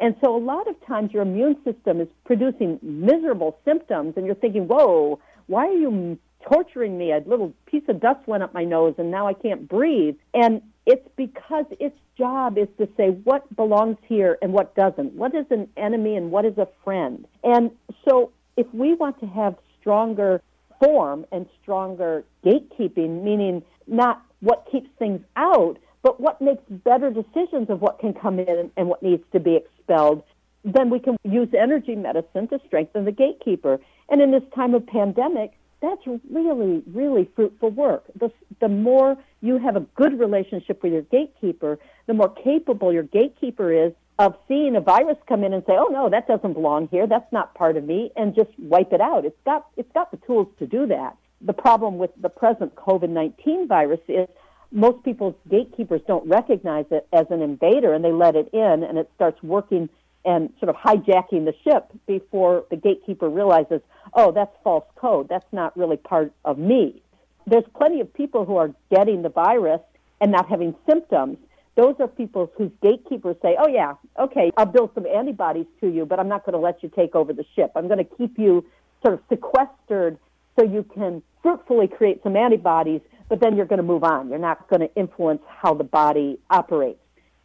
[0.00, 4.34] And so a lot of times your immune system is producing miserable symptoms and you're
[4.34, 6.18] thinking, whoa, why are you
[6.48, 7.12] torturing me?
[7.12, 10.16] A little piece of dust went up my nose and now I can't breathe.
[10.34, 15.12] And it's because its job is to say what belongs here and what doesn't.
[15.14, 17.26] What is an enemy and what is a friend?
[17.42, 17.70] And
[18.08, 20.40] so if we want to have stronger
[20.82, 27.68] form and stronger gatekeeping, meaning not what keeps things out, but what makes better decisions
[27.68, 30.22] of what can come in and what needs to be expelled,
[30.64, 33.78] then we can use energy medicine to strengthen the gatekeeper.
[34.08, 35.52] And in this time of pandemic,
[35.82, 36.00] that's
[36.30, 38.04] really, really fruitful work.
[38.18, 43.02] The, the more you have a good relationship with your gatekeeper, the more capable your
[43.02, 46.88] gatekeeper is of seeing a virus come in and say, "Oh no, that doesn't belong
[46.88, 47.06] here.
[47.06, 49.26] That's not part of me," and just wipe it out.
[49.26, 51.16] It's got it's got the tools to do that.
[51.42, 54.26] The problem with the present COVID-19 virus is
[54.72, 58.98] most people's gatekeepers don't recognize it as an invader and they let it in and
[58.98, 59.88] it starts working
[60.26, 63.80] and sort of hijacking the ship before the gatekeeper realizes,
[64.12, 65.28] oh, that's false code.
[65.28, 67.00] That's not really part of me.
[67.46, 69.80] There's plenty of people who are getting the virus
[70.20, 71.38] and not having symptoms.
[71.76, 76.06] Those are people whose gatekeepers say, oh, yeah, okay, I'll build some antibodies to you,
[76.06, 77.70] but I'm not going to let you take over the ship.
[77.76, 78.64] I'm going to keep you
[79.02, 80.18] sort of sequestered
[80.58, 84.28] so you can fruitfully create some antibodies, but then you're going to move on.
[84.28, 86.98] You're not going to influence how the body operates.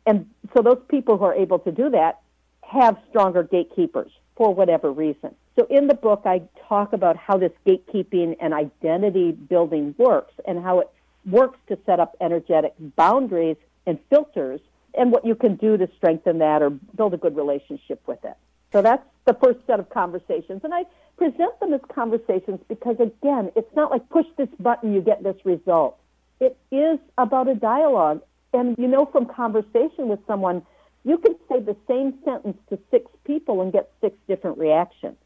[0.08, 2.22] And so those people who are able to do that
[2.72, 5.36] have stronger gatekeepers for whatever reason.
[5.58, 10.64] So in the book, I talk about how this gatekeeping and identity building works and
[10.64, 10.90] how it
[11.26, 14.62] works to set up energetic boundaries and filters
[14.94, 18.36] and what you can do to strengthen that or build a good relationship with it.
[18.72, 20.62] So that's the first set of conversations.
[20.64, 20.86] And I
[21.18, 25.36] present them as conversations because, again, it's not like push this button, you get this
[25.44, 25.98] result.
[26.40, 28.22] It is about a dialogue.
[28.54, 30.62] And you know from conversation with someone,
[31.04, 35.18] you can say the same sentence to six people and get six different reactions.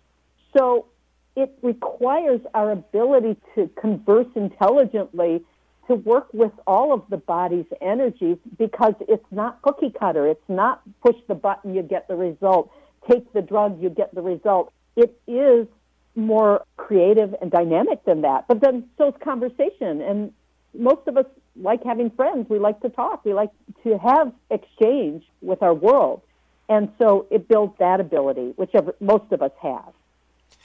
[0.57, 0.88] So
[1.36, 5.43] it requires our ability to converse intelligently
[5.88, 10.28] to work with all of the body's energies because it's not cookie cutter.
[10.28, 12.71] It's not push the button, you get the result.
[13.09, 14.73] Take the drug, you get the result.
[14.95, 15.67] It is
[16.15, 18.47] more creative and dynamic than that.
[18.47, 20.01] But then so is conversation.
[20.01, 20.32] And
[20.73, 21.26] most of us
[21.56, 22.49] like having friends.
[22.49, 23.26] We like to talk.
[23.26, 23.51] We like
[23.84, 26.22] to have exchange with our world.
[26.68, 29.93] And so it builds that ability, which most of us have,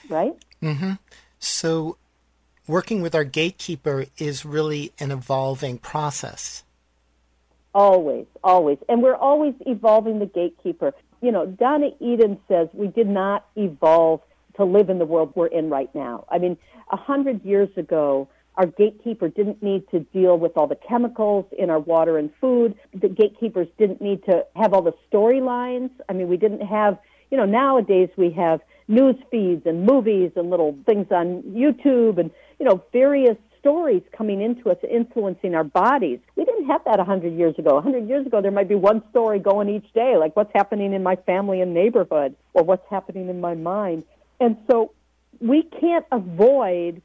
[0.09, 0.33] right?
[0.61, 0.93] Mm-hmm.
[1.39, 1.97] So
[2.67, 6.63] working with our gatekeeper is really an evolving process.
[7.73, 8.77] Always, always.
[8.89, 10.93] And we're always evolving the gatekeeper.
[11.21, 14.21] You know, Donna Eden says we did not evolve
[14.57, 16.25] to live in the world we're in right now.
[16.29, 16.57] I mean,
[16.91, 21.69] a hundred years ago, our gatekeeper didn't need to deal with all the chemicals in
[21.69, 22.75] our water and food.
[22.93, 25.89] The gatekeepers didn't need to have all the storylines.
[26.09, 26.97] I mean, we didn't have,
[27.29, 32.29] you know, nowadays we have news feeds and movies and little things on YouTube and,
[32.59, 36.19] you know, various stories coming into us influencing our bodies.
[36.35, 37.75] We didn't have that 100 years ago.
[37.75, 41.03] 100 years ago, there might be one story going each day, like what's happening in
[41.03, 44.03] my family and neighborhood or what's happening in my mind.
[44.39, 44.93] And so
[45.39, 47.01] we can't avoid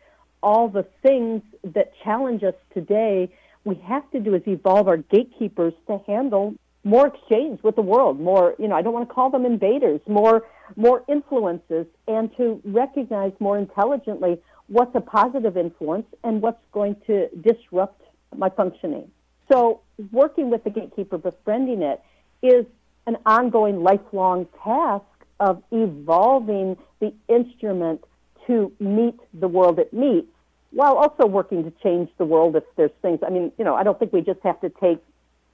[0.46, 1.42] all the things
[1.74, 3.28] that challenge us today,
[3.64, 8.20] we have to do is evolve our gatekeepers to handle more exchange with the world,
[8.20, 10.44] more, you know, I don't want to call them invaders, more,
[10.76, 17.28] more influences, and to recognize more intelligently what's a positive influence and what's going to
[17.40, 18.00] disrupt
[18.36, 19.10] my functioning.
[19.50, 19.80] So
[20.12, 22.00] working with the gatekeeper, befriending it,
[22.40, 22.66] is
[23.08, 25.04] an ongoing lifelong task
[25.40, 28.04] of evolving the instrument
[28.46, 30.28] to meet the world it meets
[30.76, 33.20] while also working to change the world if there's things.
[33.26, 34.98] I mean, you know, I don't think we just have to take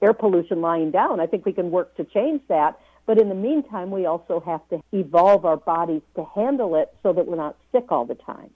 [0.01, 1.21] air pollution lying down.
[1.21, 2.77] I think we can work to change that.
[3.05, 7.13] But in the meantime, we also have to evolve our bodies to handle it so
[7.13, 8.49] that we're not sick all the time.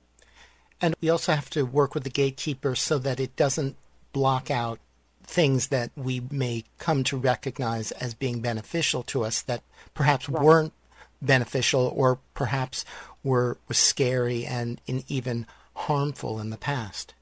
[0.82, 3.78] And we also have to work with the gatekeeper so that it doesn't
[4.12, 4.80] block out
[5.24, 9.64] things that we may come to recognize as being beneficial to us that
[9.94, 10.44] perhaps right.
[10.44, 10.74] weren't
[11.22, 12.84] beneficial or perhaps
[13.24, 15.46] were, were scary and in even
[15.78, 17.14] harmful in the past.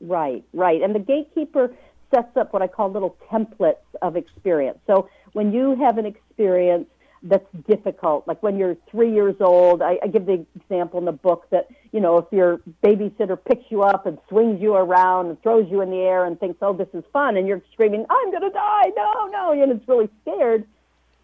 [0.00, 0.82] Right, right.
[0.82, 1.74] And the gatekeeper
[2.14, 4.78] sets up what I call little templates of experience.
[4.86, 6.86] So when you have an experience
[7.22, 11.12] that's difficult, like when you're three years old, I, I give the example in the
[11.12, 15.42] book that, you know, if your babysitter picks you up and swings you around and
[15.42, 18.30] throws you in the air and thinks, oh, this is fun, and you're screaming, I'm
[18.30, 20.64] going to die, no, no, and it's really scared,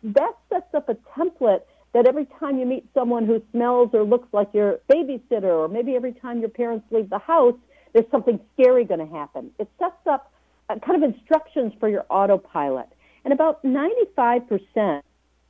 [0.03, 1.63] that sets up a template
[1.95, 5.95] that every time you meet someone who smells or looks like your babysitter, or maybe
[5.95, 7.55] every time your parents leave the house,
[7.93, 9.51] there's something scary going to happen.
[9.59, 10.31] It sets up
[10.69, 12.89] kind of instructions for your autopilot.
[13.25, 15.03] And about 95%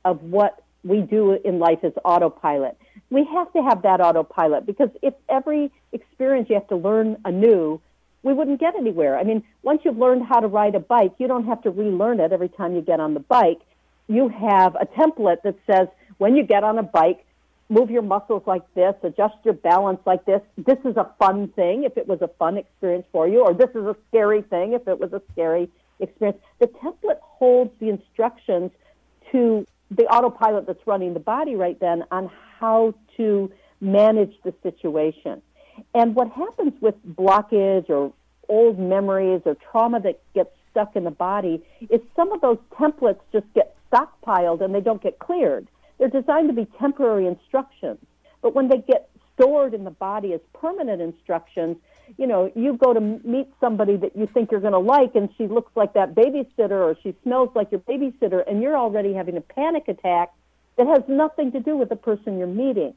[0.05, 2.77] of what we do in life is autopilot.
[3.09, 7.81] We have to have that autopilot because if every experience you have to learn anew,
[8.21, 9.17] we wouldn't get anywhere.
[9.17, 12.19] I mean, once you've learned how to ride a bike, you don't have to relearn
[12.19, 13.61] it every time you get on the bike.
[14.07, 15.87] You have a template that says,
[16.17, 17.25] when you get on a bike,
[17.69, 20.41] move your muscles like this, adjust your balance like this.
[20.57, 23.69] This is a fun thing if it was a fun experience for you, or this
[23.71, 26.39] is a scary thing if it was a scary experience.
[26.59, 28.71] The template holds the instructions
[29.31, 33.51] to the autopilot that's running the body right then on how to
[33.81, 35.41] manage the situation.
[35.93, 38.13] And what happens with blockage or
[38.47, 43.19] old memories or trauma that gets stuck in the body is some of those templates
[43.31, 45.67] just get stockpiled and they don't get cleared.
[45.97, 47.99] They're designed to be temporary instructions.
[48.41, 51.77] But when they get stored in the body as permanent instructions,
[52.17, 55.29] you know, you go to meet somebody that you think you're going to like and
[55.37, 59.37] she looks like that babysitter or she smells like your babysitter and you're already having
[59.37, 60.31] a panic attack
[60.77, 62.93] that has nothing to do with the person you're meeting.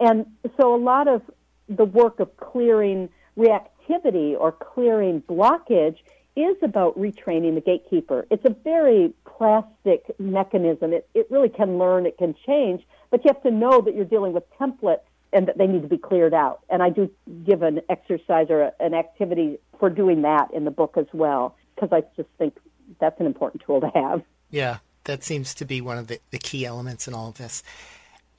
[0.00, 0.26] And
[0.56, 1.22] so a lot of
[1.68, 5.98] the work of clearing reactivity or clearing blockage
[6.38, 8.26] is about retraining the gatekeeper.
[8.30, 10.92] It's a very plastic mechanism.
[10.92, 14.04] It, it really can learn, it can change, but you have to know that you're
[14.04, 15.00] dealing with templates
[15.32, 16.60] and that they need to be cleared out.
[16.70, 17.10] And I do
[17.44, 21.56] give an exercise or a, an activity for doing that in the book as well,
[21.74, 22.56] because I just think
[23.00, 24.22] that's an important tool to have.
[24.50, 27.62] Yeah, that seems to be one of the, the key elements in all of this.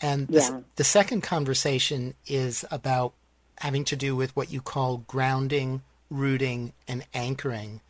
[0.01, 0.59] And the, yeah.
[0.77, 3.13] the second conversation is about
[3.59, 7.81] having to do with what you call grounding, rooting, and anchoring.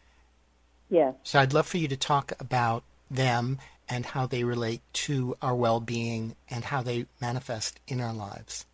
[0.89, 1.13] Yes.
[1.23, 5.55] So I'd love for you to talk about them and how they relate to our
[5.55, 8.65] well being and how they manifest in our lives.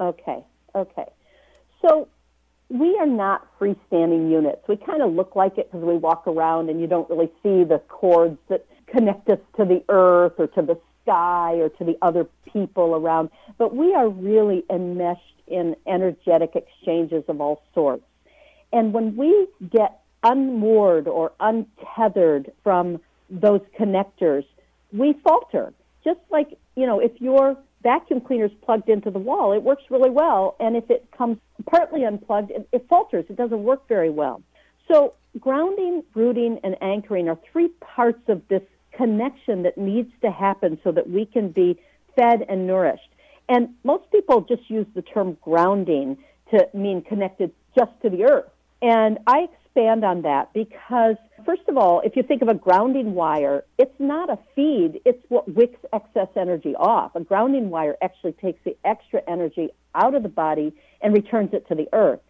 [0.00, 1.06] Okay, okay.
[1.82, 2.08] So
[2.68, 4.60] we are not freestanding units.
[4.68, 7.64] We kind of look like it because we walk around and you don't really see
[7.64, 11.96] the cords that connect us to the earth or to the sky or to the
[12.02, 13.30] other people around.
[13.56, 18.04] But we are really enmeshed in energetic exchanges of all sorts.
[18.72, 23.00] And when we get unmoored or untethered from
[23.30, 24.44] those connectors,
[24.92, 25.72] we falter.
[26.04, 29.84] Just like, you know, if your vacuum cleaner is plugged into the wall, it works
[29.90, 30.56] really well.
[30.60, 33.24] And if it comes partly unplugged, it, it falters.
[33.28, 34.42] It doesn't work very well.
[34.90, 38.62] So grounding, rooting, and anchoring are three parts of this
[38.92, 41.78] connection that needs to happen so that we can be
[42.16, 43.10] fed and nourished.
[43.48, 46.18] And most people just use the term grounding
[46.50, 48.50] to mean connected just to the earth.
[48.82, 49.48] And I
[49.78, 53.94] expand on that because, first of all, if you think of a grounding wire, it's
[53.98, 57.14] not a feed, it's what wicks excess energy off.
[57.14, 61.66] A grounding wire actually takes the extra energy out of the body and returns it
[61.68, 62.20] to the earth.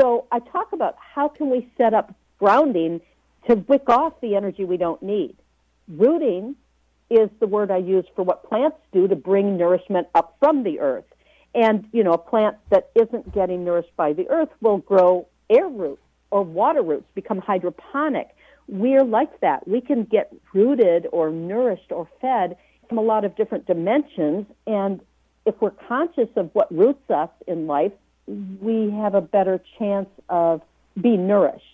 [0.00, 3.00] So I talk about how can we set up grounding
[3.48, 5.36] to wick off the energy we don't need.
[5.88, 6.56] Rooting
[7.10, 10.80] is the word I use for what plants do to bring nourishment up from the
[10.80, 11.04] earth.
[11.54, 15.66] And, you know, a plant that isn't getting nourished by the earth will grow air
[15.66, 18.28] roots or water roots, become hydroponic.
[18.68, 19.66] We're like that.
[19.66, 22.56] We can get rooted or nourished or fed
[22.88, 24.46] from a lot of different dimensions.
[24.66, 25.00] And
[25.46, 27.92] if we're conscious of what roots us in life,
[28.26, 30.60] we have a better chance of
[31.00, 31.64] being nourished.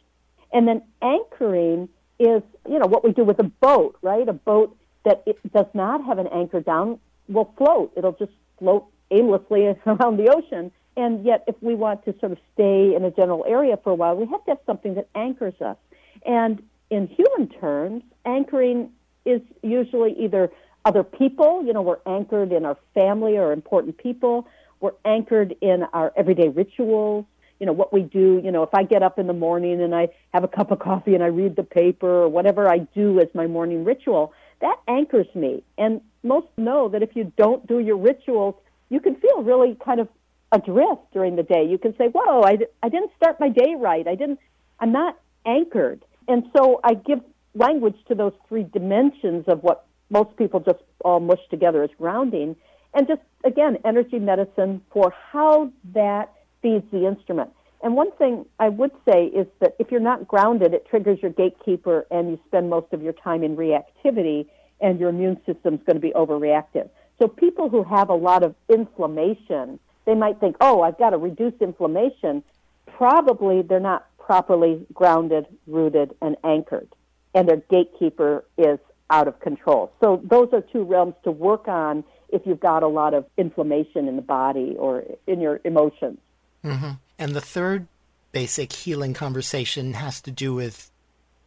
[0.52, 1.88] And then anchoring
[2.18, 4.28] is, you know, what we do with a boat, right?
[4.28, 7.92] A boat that it does not have an anchor down will float.
[7.96, 10.70] It'll just float aimlessly around the ocean.
[10.96, 13.94] And yet, if we want to sort of stay in a general area for a
[13.94, 15.76] while, we have to have something that anchors us.
[16.24, 18.90] And in human terms, anchoring
[19.24, 20.50] is usually either
[20.84, 24.46] other people, you know, we're anchored in our family or important people.
[24.80, 27.24] We're anchored in our everyday rituals,
[27.58, 28.40] you know, what we do.
[28.44, 30.78] You know, if I get up in the morning and I have a cup of
[30.78, 34.76] coffee and I read the paper or whatever I do as my morning ritual, that
[34.86, 35.62] anchors me.
[35.78, 38.54] And most know that if you don't do your rituals,
[38.90, 40.08] you can feel really kind of
[40.54, 41.64] adrift during the day.
[41.72, 44.06] You can say, "Whoa, I, I didn't start my day right.
[44.06, 44.38] I didn't.
[44.80, 47.20] I'm not anchored." And so I give
[47.54, 52.56] language to those three dimensions of what most people just all mush together as grounding,
[52.94, 56.32] and just again energy medicine for how that
[56.62, 57.50] feeds the instrument.
[57.82, 61.32] And one thing I would say is that if you're not grounded, it triggers your
[61.32, 64.46] gatekeeper, and you spend most of your time in reactivity,
[64.80, 66.88] and your immune system's going to be overreactive.
[67.18, 71.18] So people who have a lot of inflammation they might think, oh, I've got to
[71.18, 72.42] reduce inflammation.
[72.86, 76.88] Probably they're not properly grounded, rooted, and anchored,
[77.34, 78.78] and their gatekeeper is
[79.10, 79.92] out of control.
[80.00, 84.08] So those are two realms to work on if you've got a lot of inflammation
[84.08, 86.18] in the body or in your emotions.
[86.64, 86.92] Mm-hmm.
[87.18, 87.86] And the third
[88.32, 90.90] basic healing conversation has to do with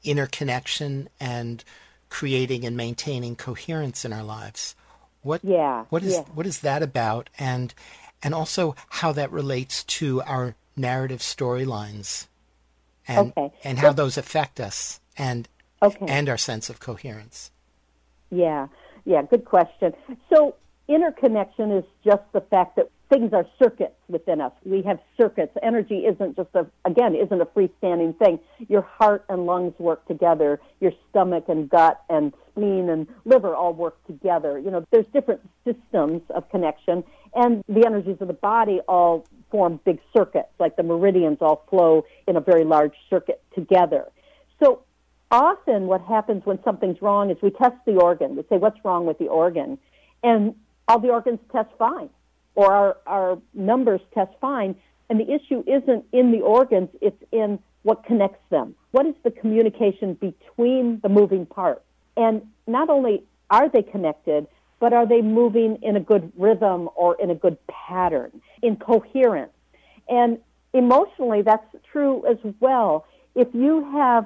[0.04, 1.64] interconnection and
[2.10, 4.76] creating and maintaining coherence in our lives.
[5.24, 6.22] What yeah, what is yeah.
[6.34, 7.74] what is that about and
[8.24, 12.28] and also how that relates to our narrative storylines
[13.08, 13.52] and okay.
[13.64, 15.48] and how those affect us and
[15.82, 16.06] okay.
[16.08, 17.52] and our sense of coherence.
[18.30, 18.68] Yeah,
[19.06, 19.94] yeah, good question.
[20.30, 20.56] So
[20.88, 24.52] interconnection is just the fact that things are circuits within us.
[24.66, 25.56] We have circuits.
[25.64, 28.40] Energy isn't just a, again, isn't a freestanding thing.
[28.68, 30.60] Your heart and lungs work together.
[30.80, 34.60] Your stomach and gut and spleen and liver all work together.
[34.60, 37.04] You know, there's different systems of connection
[37.34, 42.06] and the energies of the body all form big circuits, like the meridians all flow
[42.28, 44.06] in a very large circuit together.
[44.62, 44.82] So
[45.32, 48.36] often what happens when something's wrong is we test the organ.
[48.36, 49.78] We say, what's wrong with the organ?
[50.24, 50.56] And
[50.88, 52.10] all the organs test fine
[52.58, 54.76] or our, our numbers test fine.
[55.10, 58.76] And the issue isn't in the organs, it's in what connects them.
[58.92, 61.86] What is the communication between the moving parts?
[62.18, 64.48] And not only are they connected,
[64.80, 69.54] but are they moving in a good rhythm or in a good pattern, in coherence?
[70.10, 70.40] And
[70.74, 73.06] emotionally, that's true as well.
[73.36, 74.26] If you have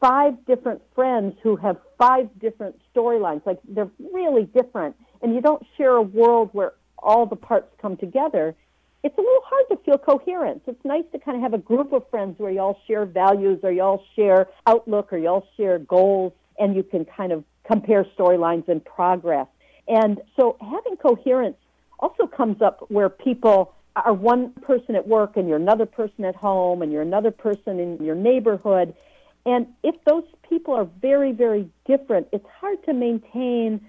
[0.00, 5.66] five different friends who have five different storylines, like they're really different, and you don't
[5.76, 6.72] share a world where
[7.06, 8.54] all the parts come together,
[9.02, 10.60] it's a little hard to feel coherence.
[10.66, 13.60] It's nice to kind of have a group of friends where you all share values
[13.62, 17.44] or you all share outlook or you all share goals and you can kind of
[17.64, 19.46] compare storylines and progress.
[19.86, 21.56] And so having coherence
[22.00, 26.34] also comes up where people are one person at work and you're another person at
[26.34, 28.94] home and you're another person in your neighborhood.
[29.46, 33.86] And if those people are very, very different, it's hard to maintain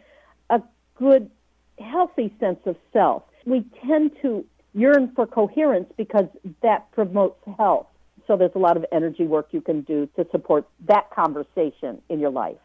[0.51, 0.61] a
[0.95, 1.31] good
[1.79, 3.23] healthy sense of self.
[3.45, 6.27] We tend to yearn for coherence because
[6.61, 7.87] that promotes health.
[8.27, 12.19] So there's a lot of energy work you can do to support that conversation in
[12.19, 12.57] your life.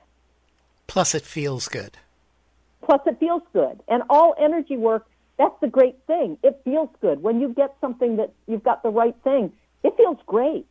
[0.88, 1.96] Plus, it feels good.
[2.84, 3.80] Plus, it feels good.
[3.88, 5.06] And all energy work,
[5.38, 6.36] that's the great thing.
[6.42, 7.22] It feels good.
[7.22, 9.52] When you get something that you've got the right thing,
[9.84, 10.66] it feels great.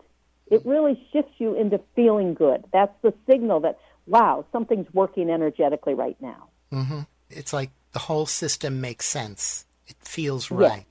[0.51, 2.65] It really shifts you into feeling good.
[2.73, 6.49] That's the signal that, wow, something's working energetically right now.
[6.73, 6.99] Mm-hmm.
[7.29, 9.65] It's like the whole system makes sense.
[9.87, 10.85] It feels right.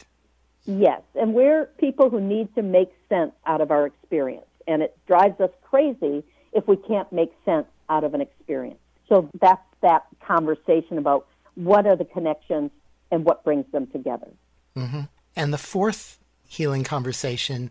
[0.67, 0.79] Yes.
[0.79, 1.03] yes.
[1.15, 4.47] And we're people who need to make sense out of our experience.
[4.67, 6.23] And it drives us crazy
[6.53, 8.79] if we can't make sense out of an experience.
[9.09, 12.71] So that's that conversation about what are the connections
[13.11, 14.29] and what brings them together.
[14.77, 15.03] Mm-hmm.
[15.37, 17.71] And the fourth healing conversation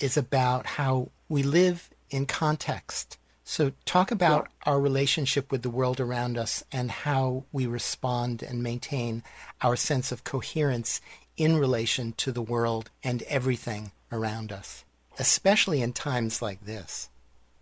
[0.00, 3.18] is about how we live in context.
[3.46, 4.72] So, talk about yeah.
[4.72, 9.22] our relationship with the world around us and how we respond and maintain
[9.60, 11.02] our sense of coherence
[11.36, 14.86] in relation to the world and everything around us,
[15.18, 17.10] especially in times like this.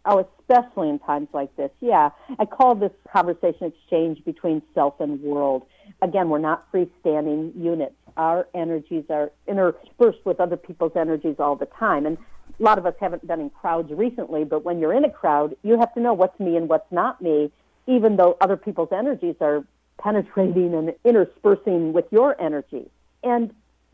[0.05, 1.71] Oh, especially in times like this.
[1.81, 2.11] Yeah.
[2.39, 5.65] I call this conversation exchange between self and world.
[6.01, 7.95] Again, we're not freestanding units.
[8.17, 12.07] Our energies are interspersed with other people's energies all the time.
[12.07, 12.19] And
[12.59, 15.57] a lot of us haven't been in crowds recently, but when you're in a crowd,
[15.63, 17.51] you have to know what's me and what's not me,
[17.87, 19.65] even though other people's energies are
[19.99, 22.91] penetrating and interspersing with your energy.
[23.23, 23.53] And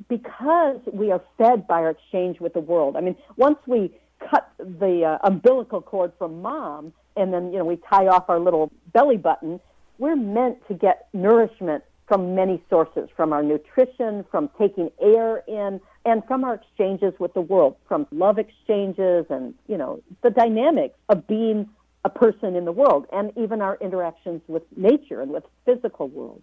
[0.09, 3.93] because we are fed by our exchange with the world, I mean, once we
[4.31, 8.39] cut the uh, umbilical cord from mom and then, you know, we tie off our
[8.39, 9.61] little belly button,
[9.99, 15.81] we're meant to get nourishment from many sources, from our nutrition, from taking air in,
[16.09, 20.95] and from our exchanges with the world, from love exchanges and, you know, the dynamics
[21.11, 21.69] of being
[22.05, 26.41] a person in the world and even our interactions with nature and with physical world.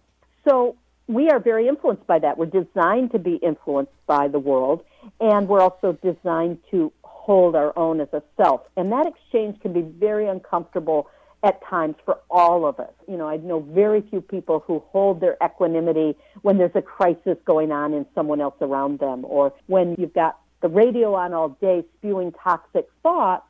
[0.48, 0.76] So
[1.08, 2.38] we are very influenced by that.
[2.38, 4.84] We're designed to be influenced by the world
[5.20, 8.60] and we're also designed to hold our own as a self.
[8.76, 11.08] And that exchange can be very uncomfortable
[11.46, 12.92] at times for all of us.
[13.08, 17.38] You know, I know very few people who hold their equanimity when there's a crisis
[17.44, 21.50] going on in someone else around them or when you've got the radio on all
[21.60, 23.44] day spewing toxic thoughts.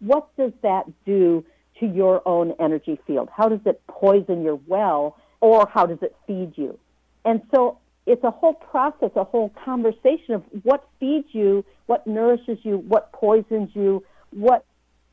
[0.00, 1.42] What does that do
[1.80, 3.30] to your own energy field?
[3.34, 6.78] How does it poison your well or how does it feed you?
[7.24, 12.58] And so it's a whole process, a whole conversation of what feeds you, what nourishes
[12.62, 14.66] you, what poisons you, what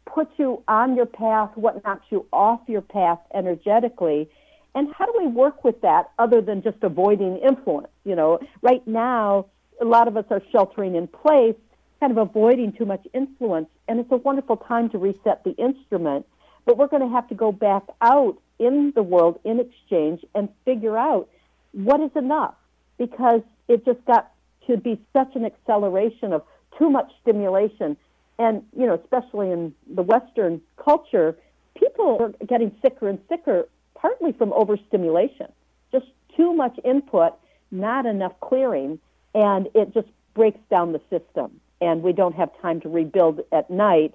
[0.05, 4.29] puts you on your path, what knocks you off your path energetically.
[4.73, 7.87] And how do we work with that other than just avoiding influence?
[8.03, 9.47] You know, right now,
[9.81, 11.55] a lot of us are sheltering in place,
[11.99, 13.67] kind of avoiding too much influence.
[13.87, 16.25] And it's a wonderful time to reset the instrument.
[16.65, 20.49] But we're going to have to go back out in the world in exchange and
[20.65, 21.29] figure out
[21.71, 22.55] what is enough
[22.97, 24.31] because it just got
[24.67, 26.43] to be such an acceleration of
[26.77, 27.97] too much stimulation
[28.37, 31.37] and, you know, especially in the Western culture,
[31.75, 35.47] people are getting sicker and sicker, partly from overstimulation.
[35.91, 37.33] Just too much input,
[37.71, 38.99] not enough clearing,
[39.33, 41.59] and it just breaks down the system.
[41.81, 44.13] And we don't have time to rebuild at night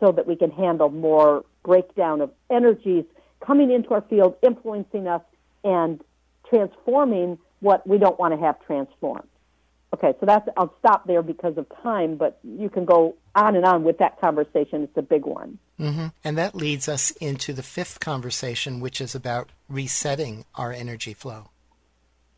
[0.00, 3.04] so that we can handle more breakdown of energies
[3.40, 5.22] coming into our field, influencing us,
[5.64, 6.00] and
[6.48, 9.28] transforming what we don't want to have transformed.
[9.94, 13.64] Okay, so that's I'll stop there because of time, but you can go on and
[13.64, 14.82] on with that conversation.
[14.82, 15.58] It's a big one.
[15.78, 16.06] Mm-hmm.
[16.24, 21.50] And that leads us into the fifth conversation, which is about resetting our energy flow.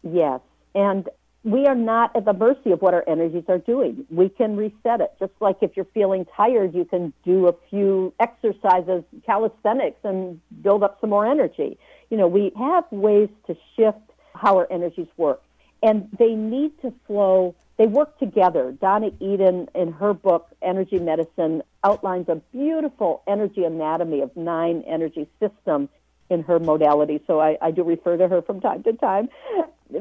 [0.02, 0.40] Yes,
[0.74, 1.08] and
[1.44, 4.04] we are not at the mercy of what our energies are doing.
[4.10, 5.12] We can reset it.
[5.18, 10.82] Just like if you're feeling tired, you can do a few exercises, calisthenics, and build
[10.82, 11.78] up some more energy.
[12.10, 13.98] You know, we have ways to shift
[14.34, 15.42] how our energies work
[15.82, 17.54] and they need to flow.
[17.78, 18.72] They work together.
[18.72, 25.28] Donna Eden, in her book Energy Medicine, outlines a beautiful energy anatomy of nine energy
[25.38, 25.88] systems
[26.28, 27.22] in her modality.
[27.26, 29.28] So I, I do refer to her from time to time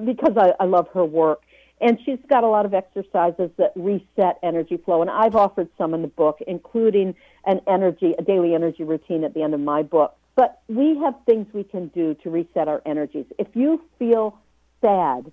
[0.06, 1.44] because I, I love her work.
[1.80, 5.04] And she's got a lot of exercises that reset energy flow.
[5.04, 7.14] And I've offered some in the book, including
[7.46, 10.16] an energy, a daily energy routine at the end of my book.
[10.36, 13.26] But we have things we can do to reset our energies.
[13.38, 14.36] If you feel
[14.82, 15.32] sad,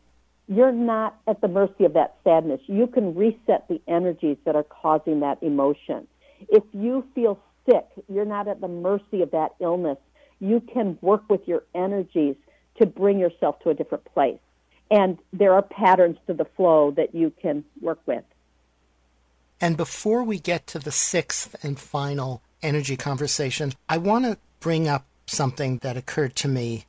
[0.49, 2.61] you're not at the mercy of that sadness.
[2.67, 6.07] You can reset the energies that are causing that emotion.
[6.49, 9.99] If you feel sick, you're not at the mercy of that illness.
[10.41, 12.37] You can work with your energies
[12.79, 14.39] to bring yourself to a different place.
[14.91, 18.25] And there are patterns to the flow that you can work with.
[19.61, 24.89] And before we get to the sixth and final energy conversation, I want to bring
[24.89, 26.85] up something that occurred to me.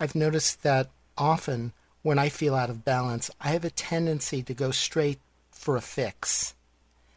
[0.00, 0.88] I've noticed that
[1.18, 5.18] often when I feel out of balance, I have a tendency to go straight
[5.50, 6.54] for a fix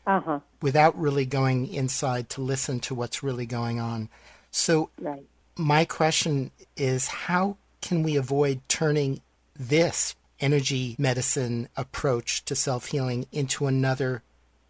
[0.07, 0.39] uh-huh.
[0.61, 4.09] without really going inside to listen to what's really going on.
[4.51, 5.23] So, right.
[5.57, 9.21] my question is how can we avoid turning
[9.57, 14.23] this energy medicine approach to self healing into another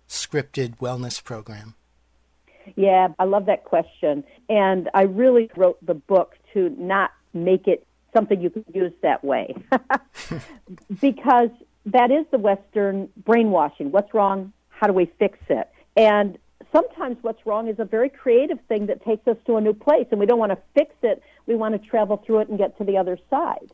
[0.07, 1.75] scripted wellness program?
[2.75, 4.23] Yeah, I love that question.
[4.49, 9.23] And I really wrote the book to not make it something you can use that
[9.23, 9.55] way.
[11.01, 11.49] because
[11.85, 13.91] that is the Western brainwashing.
[13.91, 14.53] What's wrong?
[14.69, 15.69] How do we fix it?
[15.95, 16.37] And
[16.71, 20.07] sometimes what's wrong is a very creative thing that takes us to a new place,
[20.11, 21.21] and we don't want to fix it.
[21.45, 23.71] We want to travel through it and get to the other side.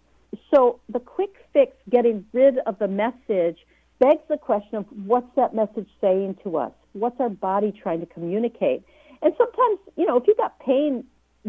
[0.54, 3.66] So the quick fix, getting rid of the message,
[4.00, 6.72] begs the question of what's that message saying to us?
[6.94, 8.84] What's our body trying to communicate?
[9.22, 11.06] And sometimes, you know, if you've got pain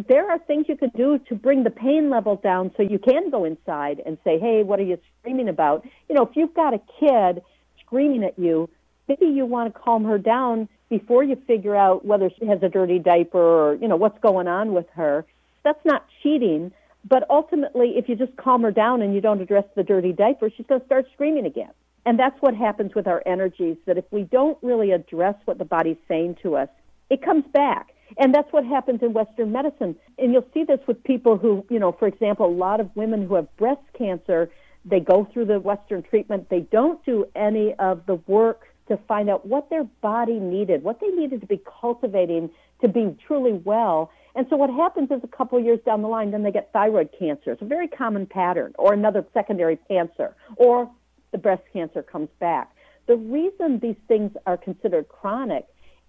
[0.06, 3.30] there are things you could do to bring the pain level down so you can
[3.30, 5.84] go inside and say, hey, what are you screaming about?
[6.08, 7.42] You know, if you've got a kid
[7.84, 8.68] screaming at you,
[9.08, 12.68] maybe you want to calm her down before you figure out whether she has a
[12.68, 15.24] dirty diaper or, you know, what's going on with her.
[15.64, 16.72] That's not cheating.
[17.08, 20.50] But ultimately, if you just calm her down and you don't address the dirty diaper,
[20.54, 21.70] she's going to start screaming again.
[22.04, 25.64] And that's what happens with our energies, that if we don't really address what the
[25.64, 26.68] body's saying to us,
[27.10, 27.88] it comes back.
[28.16, 29.96] And that's what happens in Western medicine.
[30.18, 33.26] And you'll see this with people who, you know, for example, a lot of women
[33.26, 34.50] who have breast cancer,
[34.84, 36.48] they go through the Western treatment.
[36.48, 41.00] They don't do any of the work to find out what their body needed, what
[41.00, 44.10] they needed to be cultivating to be truly well.
[44.34, 47.10] And so what happens is a couple years down the line, then they get thyroid
[47.18, 47.52] cancer.
[47.52, 50.90] It's a very common pattern, or another secondary cancer, or
[51.32, 52.74] the breast cancer comes back.
[53.06, 55.66] The reason these things are considered chronic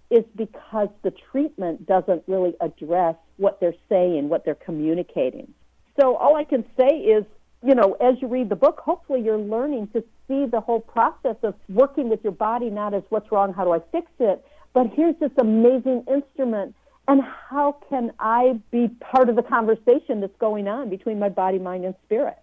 [0.10, 5.54] is because the treatment doesn't really address what they're saying, what they're communicating.
[6.00, 7.26] So all I can say is,
[7.64, 11.36] you know, as you read the book, hopefully you're learning to see the whole process
[11.44, 14.88] of working with your body not as what's wrong, how do I fix it, but
[14.94, 16.76] here's this amazing instrument
[17.08, 21.58] and how can I be part of the conversation that's going on between my body,
[21.58, 22.38] mind, and spirit?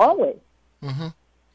[0.00, 0.38] Always.
[0.82, 1.08] Mm-hmm.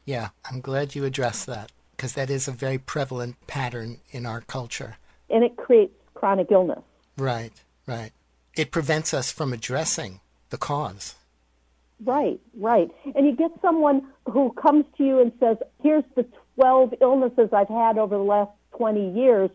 [0.04, 4.40] Yeah, I'm glad you addressed that because that is a very prevalent pattern in our
[4.40, 4.96] culture
[5.32, 6.82] and it creates chronic illness.
[7.16, 7.52] Right,
[7.86, 8.12] right.
[8.56, 11.14] It prevents us from addressing the cause.
[12.04, 12.90] Right, right.
[13.14, 16.26] And you get someone who comes to you and says, Here's the
[16.56, 19.50] 12 illnesses I've had over the last 20 years,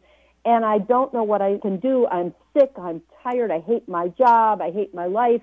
[0.45, 2.07] and I don't know what I can do.
[2.07, 5.41] I'm sick, I'm tired, I hate my job, I hate my life.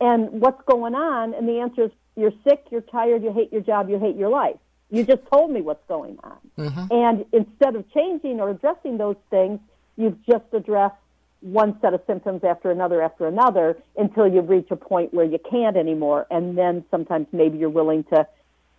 [0.00, 1.34] And what's going on?
[1.34, 4.30] And the answer is, You're sick, you're tired, you hate your job, you hate your
[4.30, 4.56] life.
[4.90, 6.38] You just told me what's going on.
[6.58, 6.86] Mm-hmm.
[6.90, 9.60] And instead of changing or addressing those things,
[9.96, 10.96] you've just addressed
[11.40, 15.38] one set of symptoms after another after another until you reach a point where you
[15.50, 16.26] can't anymore.
[16.30, 18.26] And then sometimes maybe you're willing to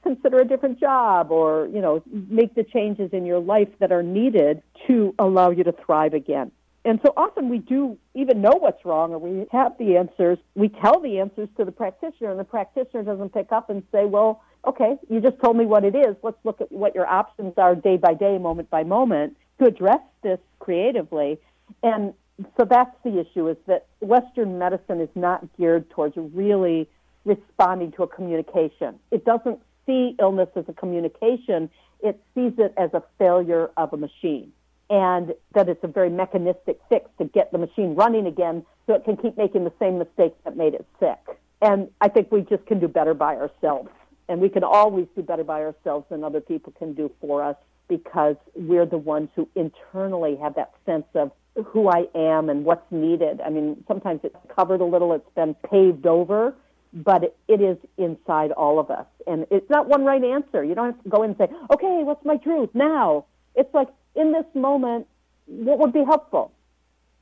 [0.04, 4.04] consider a different job or, you know, make the changes in your life that are
[4.04, 6.52] needed to allow you to thrive again.
[6.84, 10.40] And so often we do even know what's wrong or we have the answers.
[10.56, 14.06] We tell the answers to the practitioner and the practitioner doesn't pick up and say,
[14.06, 16.16] well, okay, you just told me what it is.
[16.24, 20.02] Let's look at what your options are day by day, moment by moment to address
[20.24, 21.40] this creatively.
[21.84, 22.14] And
[22.58, 26.90] so that's the issue is that Western medicine is not geared towards really
[27.26, 28.98] responding to a communication.
[29.12, 33.98] It doesn't see illness as a communication, it sees it as a failure of a
[33.98, 34.52] machine
[34.92, 39.06] and that it's a very mechanistic fix to get the machine running again so it
[39.06, 41.18] can keep making the same mistakes that made it sick.
[41.62, 43.90] And I think we just can do better by ourselves.
[44.28, 47.56] And we can always do better by ourselves than other people can do for us
[47.88, 51.32] because we're the ones who internally have that sense of
[51.66, 53.40] who I am and what's needed.
[53.42, 56.54] I mean, sometimes it's covered a little, it's been paved over,
[56.94, 59.06] but it, is inside all of us.
[59.28, 60.64] And it's not one right answer.
[60.64, 63.26] You don't have to go in and say, okay, what's my truth now?
[63.56, 65.08] It's like, in this moment,
[65.46, 66.52] what would be helpful?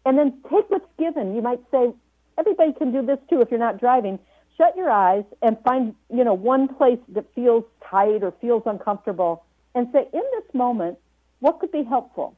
[0.05, 1.35] And then take what's given.
[1.35, 1.93] You might say,
[2.37, 4.19] everybody can do this too if you're not driving.
[4.57, 9.43] Shut your eyes and find, you know, one place that feels tight or feels uncomfortable
[9.75, 10.97] and say, in this moment,
[11.39, 12.35] what could be helpful?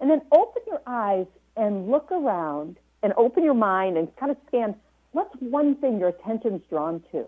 [0.00, 4.38] And then open your eyes and look around and open your mind and kind of
[4.48, 4.74] scan
[5.14, 7.24] what's one thing your attention's drawn to?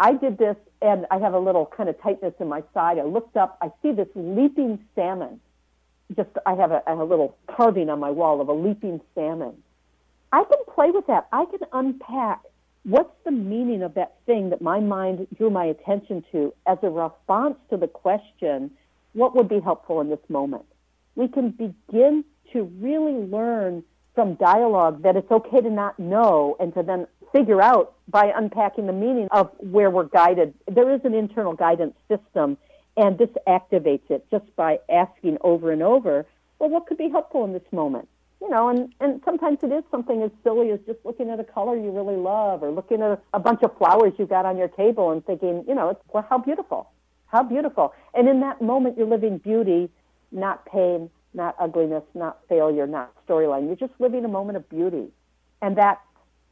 [0.00, 2.98] I did this and I have a little kind of tightness in my side.
[2.98, 5.40] I looked up, I see this leaping salmon.
[6.16, 9.54] Just, I have a, a little carving on my wall of a leaping salmon.
[10.32, 11.28] I can play with that.
[11.32, 12.42] I can unpack
[12.84, 16.90] what's the meaning of that thing that my mind drew my attention to as a
[16.90, 18.70] response to the question,
[19.14, 20.64] what would be helpful in this moment?
[21.14, 23.82] We can begin to really learn
[24.14, 28.86] from dialogue that it's okay to not know and to then figure out by unpacking
[28.86, 30.54] the meaning of where we're guided.
[30.70, 32.56] There is an internal guidance system,
[32.96, 36.26] and this activates it just by asking over and over,
[36.58, 38.08] well, what could be helpful in this moment?
[38.44, 41.44] you know, and, and sometimes it is something as silly as just looking at a
[41.44, 44.58] color you really love or looking at a, a bunch of flowers you got on
[44.58, 46.90] your table and thinking, you know, it's, well, how beautiful,
[47.26, 47.94] how beautiful.
[48.12, 49.88] And in that moment, you're living beauty,
[50.30, 53.66] not pain, not ugliness, not failure, not storyline.
[53.66, 55.08] You're just living a moment of beauty.
[55.62, 56.02] And that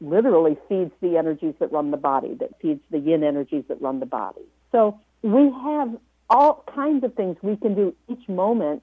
[0.01, 4.01] literally feeds the energies that run the body, that feeds the yin energies that run
[4.01, 4.47] the body.
[4.73, 5.95] So we have
[6.33, 8.83] all kinds of things we can do each moment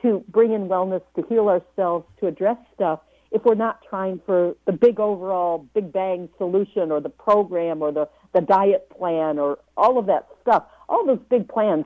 [0.00, 3.00] to bring in wellness, to heal ourselves, to address stuff
[3.32, 7.90] if we're not trying for the big overall big bang solution or the program or
[7.90, 10.62] the, the diet plan or all of that stuff.
[10.88, 11.84] All those big plans,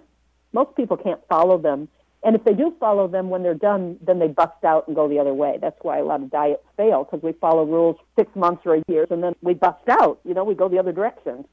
[0.53, 1.89] most people can't follow them.
[2.23, 5.09] And if they do follow them when they're done, then they bust out and go
[5.09, 5.57] the other way.
[5.59, 8.83] That's why a lot of diets fail because we follow rules six months or a
[8.89, 10.19] year and then we bust out.
[10.25, 11.47] You know, we go the other direction.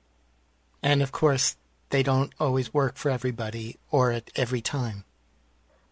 [0.84, 1.56] And of course,
[1.96, 5.06] they don't always work for everybody or at every time.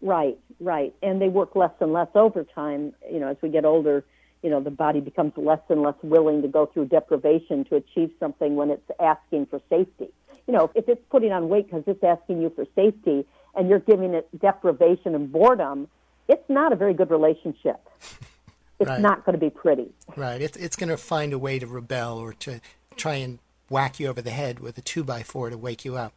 [0.02, 0.94] Right, right.
[1.02, 2.92] And they work less and less over time.
[3.10, 4.04] You know, as we get older,
[4.42, 8.10] you know, the body becomes less and less willing to go through deprivation to achieve
[8.20, 10.10] something when it's asking for safety.
[10.46, 13.78] You know, if it's putting on weight because it's asking you for safety and you're
[13.78, 15.88] giving it deprivation and boredom,
[16.28, 17.80] it's not a very good relationship.
[18.80, 19.00] It's right.
[19.00, 19.86] not going to be pretty.
[20.16, 20.42] Right.
[20.42, 22.60] It's, it's going to find a way to rebel or to
[22.96, 25.96] try and whack you over the head with a two by four to wake you
[25.96, 26.14] up.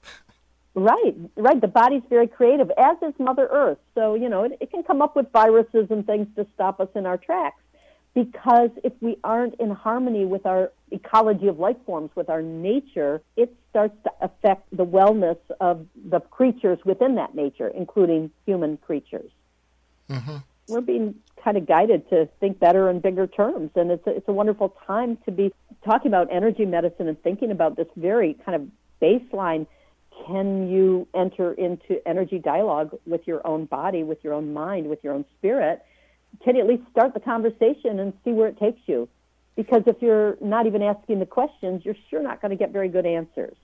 [0.75, 1.59] Right, right.
[1.59, 3.79] The body's very creative, as is Mother Earth.
[3.95, 6.89] So, you know, it, it can come up with viruses and things to stop us
[6.93, 7.61] in our tracks.
[8.13, 13.21] Because if we aren't in harmony with our ecology of life forms, with our nature,
[13.35, 19.31] it starts to affect the wellness of the creatures within that nature, including human creatures.
[20.09, 20.37] Mm-hmm.
[20.67, 24.27] We're being kind of guided to think better in bigger terms, and it's a, it's
[24.27, 25.53] a wonderful time to be
[25.85, 28.67] talking about energy medicine and thinking about this very kind of
[29.01, 29.67] baseline
[30.25, 35.03] can you enter into energy dialogue with your own body, with your own mind, with
[35.03, 35.83] your own spirit?
[36.43, 39.07] Can you at least start the conversation and see where it takes you?
[39.55, 42.89] Because if you're not even asking the questions, you're sure not going to get very
[42.89, 43.55] good answers.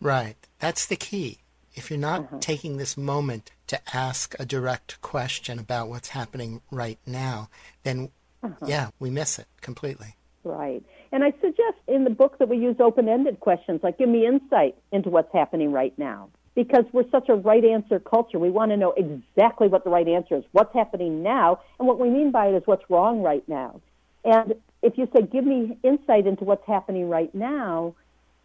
[0.00, 0.36] Right.
[0.58, 1.38] That's the key.
[1.76, 2.38] If you're not uh-huh.
[2.40, 7.48] taking this moment to ask a direct question about what's happening right now,
[7.84, 8.10] then
[8.42, 8.66] uh-huh.
[8.66, 10.16] yeah, we miss it completely.
[10.42, 10.82] Right.
[11.12, 14.26] And I suggest in the book that we use open ended questions like, give me
[14.26, 16.30] insight into what's happening right now.
[16.54, 18.38] Because we're such a right answer culture.
[18.38, 21.98] We want to know exactly what the right answer is, what's happening now, and what
[21.98, 23.82] we mean by it is what's wrong right now.
[24.24, 27.94] And if you say, give me insight into what's happening right now,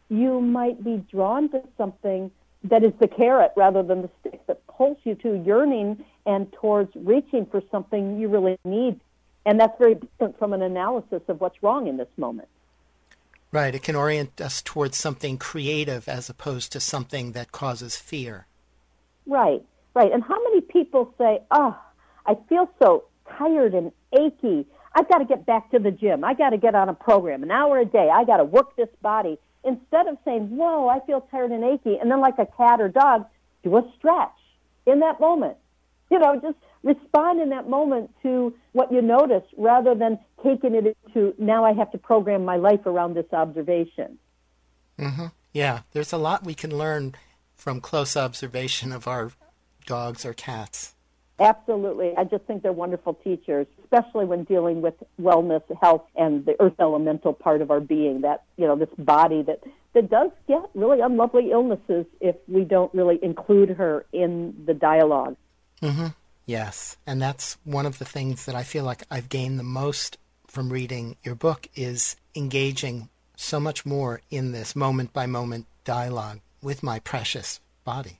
[0.09, 2.31] you might be drawn to something
[2.63, 6.91] that is the carrot rather than the stick that pulls you to yearning and towards
[6.95, 8.99] reaching for something you really need
[9.45, 12.47] and that's very different from an analysis of what's wrong in this moment.
[13.51, 13.73] Right.
[13.73, 18.45] It can orient us towards something creative as opposed to something that causes fear.
[19.25, 19.61] Right,
[19.93, 20.11] right.
[20.11, 21.77] And how many people say, oh,
[22.25, 23.05] I feel so
[23.37, 24.65] tired and achy.
[24.93, 26.23] I've got to get back to the gym.
[26.23, 28.09] I got to get on a program, an hour a day.
[28.13, 29.37] I got to work this body.
[29.63, 32.89] Instead of saying, whoa, I feel tired and achy, and then like a cat or
[32.89, 33.25] dog,
[33.63, 34.29] do a stretch
[34.85, 35.57] in that moment.
[36.09, 40.97] You know, just respond in that moment to what you notice rather than taking it
[41.05, 44.17] into now I have to program my life around this observation.
[44.97, 45.27] Mm-hmm.
[45.53, 47.15] Yeah, there's a lot we can learn
[47.55, 49.31] from close observation of our
[49.85, 50.95] dogs or cats.
[51.39, 52.15] Absolutely.
[52.17, 56.75] I just think they're wonderful teachers, especially when dealing with wellness, health, and the earth
[56.79, 59.61] elemental part of our being, that, you know, this body that,
[59.93, 65.35] that does get really unlovely illnesses if we don't really include her in the dialogue.
[65.81, 66.07] Mm-hmm.
[66.45, 66.97] Yes.
[67.05, 70.71] And that's one of the things that I feel like I've gained the most from
[70.71, 76.83] reading your book is engaging so much more in this moment by moment dialogue with
[76.83, 78.19] my precious body.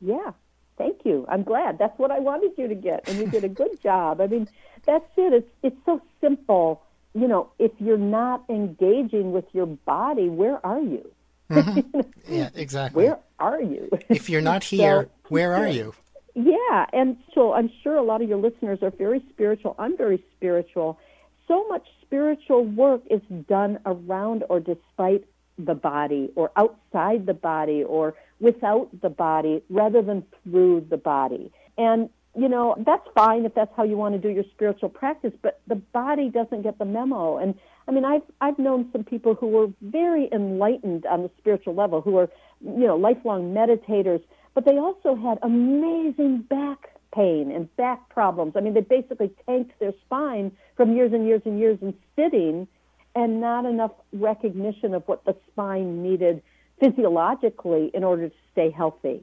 [0.00, 0.32] Yeah,
[0.76, 1.24] Thank you.
[1.28, 1.78] I'm glad.
[1.78, 4.20] That's what I wanted you to get, and you did a good job.
[4.20, 4.48] I mean,
[4.84, 5.32] that's it.
[5.32, 6.82] It's it's so simple.
[7.14, 11.08] You know, if you're not engaging with your body, where are you?
[11.50, 12.00] Mm-hmm.
[12.28, 13.04] yeah, exactly.
[13.04, 13.88] Where are you?
[14.08, 15.94] if you're not here, so, where are you?
[16.34, 19.76] Yeah, and so I'm sure a lot of your listeners are very spiritual.
[19.78, 20.98] I'm very spiritual.
[21.46, 25.24] So much spiritual work is done around or despite
[25.58, 31.52] the body or outside the body or without the body rather than through the body.
[31.78, 35.32] And, you know, that's fine if that's how you want to do your spiritual practice,
[35.42, 37.38] but the body doesn't get the memo.
[37.38, 37.54] And
[37.86, 42.00] I mean, I've, I've known some people who were very enlightened on the spiritual level,
[42.00, 42.28] who are,
[42.60, 44.22] you know, lifelong meditators,
[44.54, 48.54] but they also had amazing back pain and back problems.
[48.56, 52.66] I mean, they basically tanked their spine from years and years and years in sitting
[53.14, 56.42] and not enough recognition of what the spine needed
[56.84, 59.22] physiologically in order to stay healthy.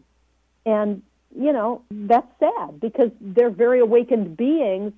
[0.65, 1.01] And,
[1.35, 4.93] you know, that's sad because they're very awakened beings,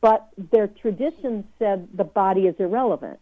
[0.00, 3.18] but their tradition said the body is irrelevant.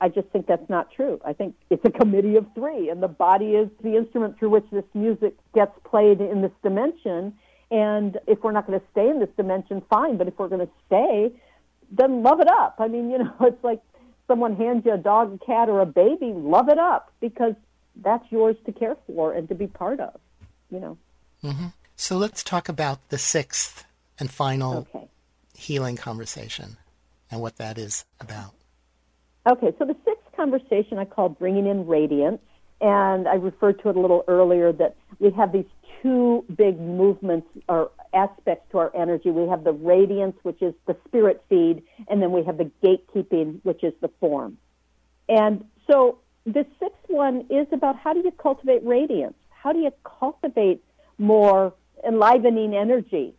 [0.00, 1.20] I just think that's not true.
[1.24, 4.66] I think it's a committee of three, and the body is the instrument through which
[4.70, 7.34] this music gets played in this dimension.
[7.70, 10.18] And if we're not going to stay in this dimension, fine.
[10.18, 11.32] But if we're going to stay,
[11.90, 12.76] then love it up.
[12.78, 13.80] I mean, you know, it's like
[14.28, 17.54] someone hands you a dog, a cat, or a baby, love it up because
[18.02, 20.20] that's yours to care for and to be part of,
[20.70, 20.98] you know.
[21.42, 21.66] Mm-hmm.
[21.96, 23.84] So let's talk about the sixth
[24.18, 25.08] and final okay.
[25.54, 26.76] healing conversation
[27.30, 28.52] and what that is about.
[29.46, 32.40] Okay, so the sixth conversation I call bringing in radiance,
[32.80, 35.66] and I referred to it a little earlier that we have these
[36.02, 39.30] two big movements or aspects to our energy.
[39.30, 43.60] We have the radiance, which is the spirit feed, and then we have the gatekeeping,
[43.62, 44.58] which is the form.
[45.28, 49.34] And so the sixth one is about how do you cultivate radiance?
[49.50, 50.82] How do you cultivate
[51.18, 51.74] more
[52.06, 53.34] enlivening energy?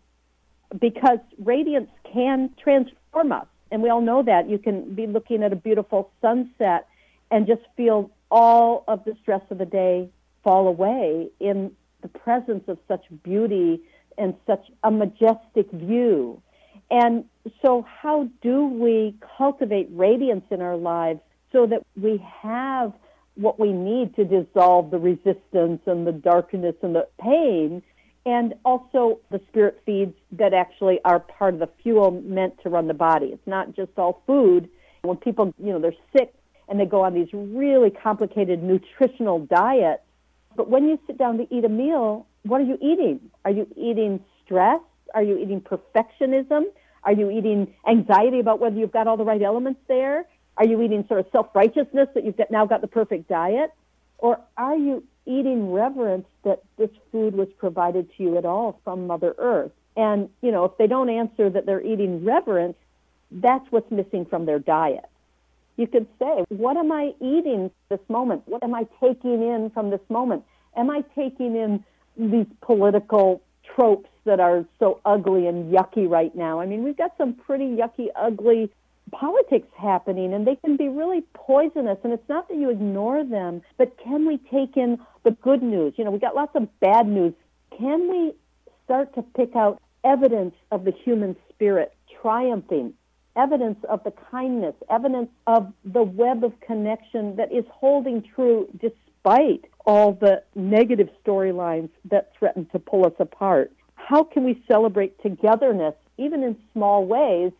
[0.79, 3.47] Because radiance can transform us.
[3.71, 4.49] And we all know that.
[4.49, 6.87] You can be looking at a beautiful sunset
[7.31, 10.09] and just feel all of the stress of the day
[10.43, 11.71] fall away in
[12.01, 13.81] the presence of such beauty
[14.17, 16.41] and such a majestic view.
[16.91, 17.25] And
[17.61, 21.19] so, how do we cultivate radiance in our lives
[21.51, 22.93] so that we have
[23.35, 27.81] what we need to dissolve the resistance and the darkness and the pain,
[28.25, 32.87] and also the spirit feeds that actually are part of the fuel meant to run
[32.87, 33.27] the body.
[33.27, 34.69] It's not just all food.
[35.03, 36.33] When people, you know, they're sick
[36.67, 40.01] and they go on these really complicated nutritional diets,
[40.55, 43.29] but when you sit down to eat a meal, what are you eating?
[43.45, 44.79] Are you eating stress?
[45.13, 46.63] Are you eating perfectionism?
[47.03, 50.25] Are you eating anxiety about whether you've got all the right elements there?
[50.57, 53.71] Are you eating sort of self righteousness that you've got, now got the perfect diet?
[54.17, 59.07] Or are you eating reverence that this food was provided to you at all from
[59.07, 59.71] Mother Earth?
[59.95, 62.77] And, you know, if they don't answer that they're eating reverence,
[63.31, 65.05] that's what's missing from their diet.
[65.75, 68.43] You could say, what am I eating this moment?
[68.45, 70.43] What am I taking in from this moment?
[70.75, 71.83] Am I taking in
[72.15, 73.41] these political
[73.75, 76.59] tropes that are so ugly and yucky right now?
[76.59, 78.71] I mean, we've got some pretty yucky, ugly
[79.11, 83.61] politics happening and they can be really poisonous and it's not that you ignore them
[83.77, 85.93] but can we take in the good news?
[85.97, 87.33] You know we got lots of bad news.
[87.77, 88.33] Can we
[88.85, 92.93] start to pick out evidence of the human spirit triumphing
[93.35, 99.65] evidence of the kindness evidence of the web of connection that is holding true despite
[99.85, 103.71] all the negative storylines that threaten to pull us apart?
[103.95, 107.51] How can we celebrate togetherness even in small ways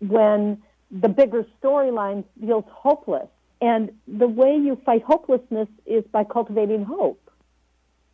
[0.00, 3.28] when the bigger storyline feels hopeless.
[3.60, 7.20] And the way you fight hopelessness is by cultivating hope.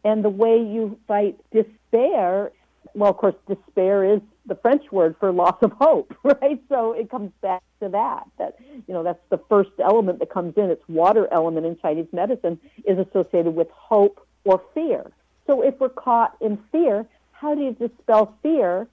[0.05, 2.53] And the way you fight despair,
[2.95, 6.61] well, of course, despair is the French word for loss of hope, right?
[6.69, 10.55] So it comes back to that, that, you know, that's the first element that comes
[10.57, 10.71] in.
[10.71, 15.11] It's water element in Chinese medicine is associated with hope or fear.
[15.47, 18.89] So if we're caught in fear, how do you dispel fear?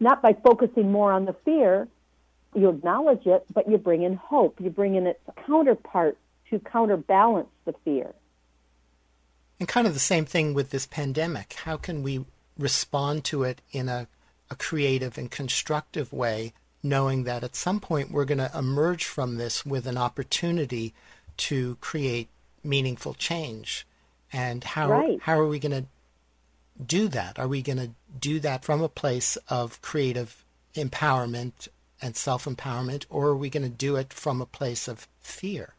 [0.00, 1.88] Not by focusing more on the fear,
[2.56, 4.60] you acknowledge it, but you bring in hope.
[4.60, 6.16] You bring in its counterpart,
[6.50, 8.14] to counterbalance the fear.
[9.58, 11.54] And kind of the same thing with this pandemic.
[11.54, 12.24] How can we
[12.58, 14.06] respond to it in a,
[14.50, 16.52] a creative and constructive way,
[16.82, 20.94] knowing that at some point we're going to emerge from this with an opportunity
[21.38, 22.28] to create
[22.62, 23.86] meaningful change?
[24.32, 25.18] And how, right.
[25.22, 25.86] how are we going to
[26.84, 27.38] do that?
[27.38, 31.68] Are we going to do that from a place of creative empowerment
[32.00, 35.74] and self empowerment, or are we going to do it from a place of fear?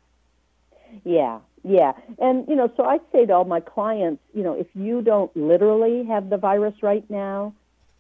[1.04, 1.94] Yeah, yeah.
[2.20, 5.36] And, you know, so I say to all my clients, you know, if you don't
[5.36, 7.54] literally have the virus right now,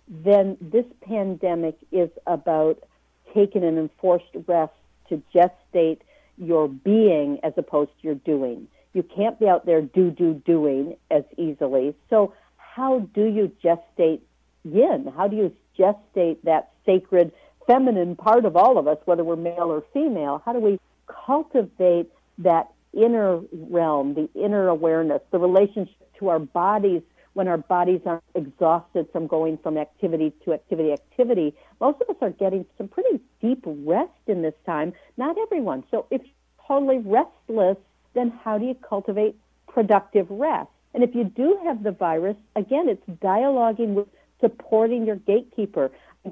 [0.07, 2.81] then this pandemic is about
[3.33, 4.73] taking an enforced rest
[5.09, 5.99] to gestate
[6.37, 8.67] your being as opposed to your doing.
[8.93, 11.93] You can't be out there do, do, doing as easily.
[12.09, 14.21] So, how do you gestate
[14.63, 15.11] yin?
[15.15, 17.31] How do you gestate that sacred
[17.67, 20.41] feminine part of all of us, whether we're male or female?
[20.45, 27.01] How do we cultivate that inner realm, the inner awareness, the relationship to our bodies
[27.33, 31.53] when our bodies are exhausted from going from activity to activity activity.
[31.79, 34.91] Most of us are getting some pretty deep rest in this time.
[35.17, 35.83] Not everyone.
[35.91, 37.77] So if you're totally restless,
[38.15, 39.35] then how do you cultivate
[39.67, 40.69] productive rest?
[40.95, 44.07] And if you do have the virus, again, it's dialoguing with
[44.41, 45.91] supporting your gatekeeper.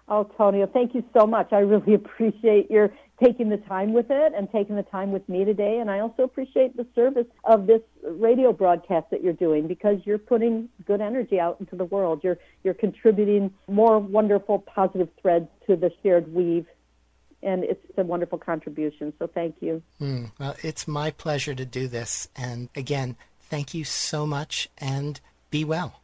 [0.08, 1.52] Oh, Tonio, thank you so much.
[1.52, 2.92] I really appreciate your
[3.22, 5.78] taking the time with it and taking the time with me today.
[5.78, 10.18] And I also appreciate the service of this radio broadcast that you're doing because you're
[10.18, 12.20] putting good energy out into the world.
[12.22, 16.66] You're you're contributing more wonderful positive threads to the shared weave
[17.42, 19.12] and it's a wonderful contribution.
[19.18, 19.82] So thank you.
[20.00, 22.28] Mm, well, it's my pleasure to do this.
[22.34, 25.20] And again, thank you so much and
[25.50, 26.00] be well.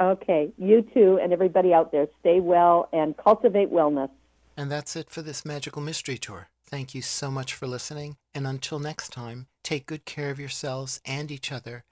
[0.00, 4.10] Okay, you too, and everybody out there, stay well and cultivate wellness.
[4.56, 6.48] And that's it for this magical mystery tour.
[6.66, 8.16] Thank you so much for listening.
[8.34, 11.84] And until next time, take good care of yourselves and each other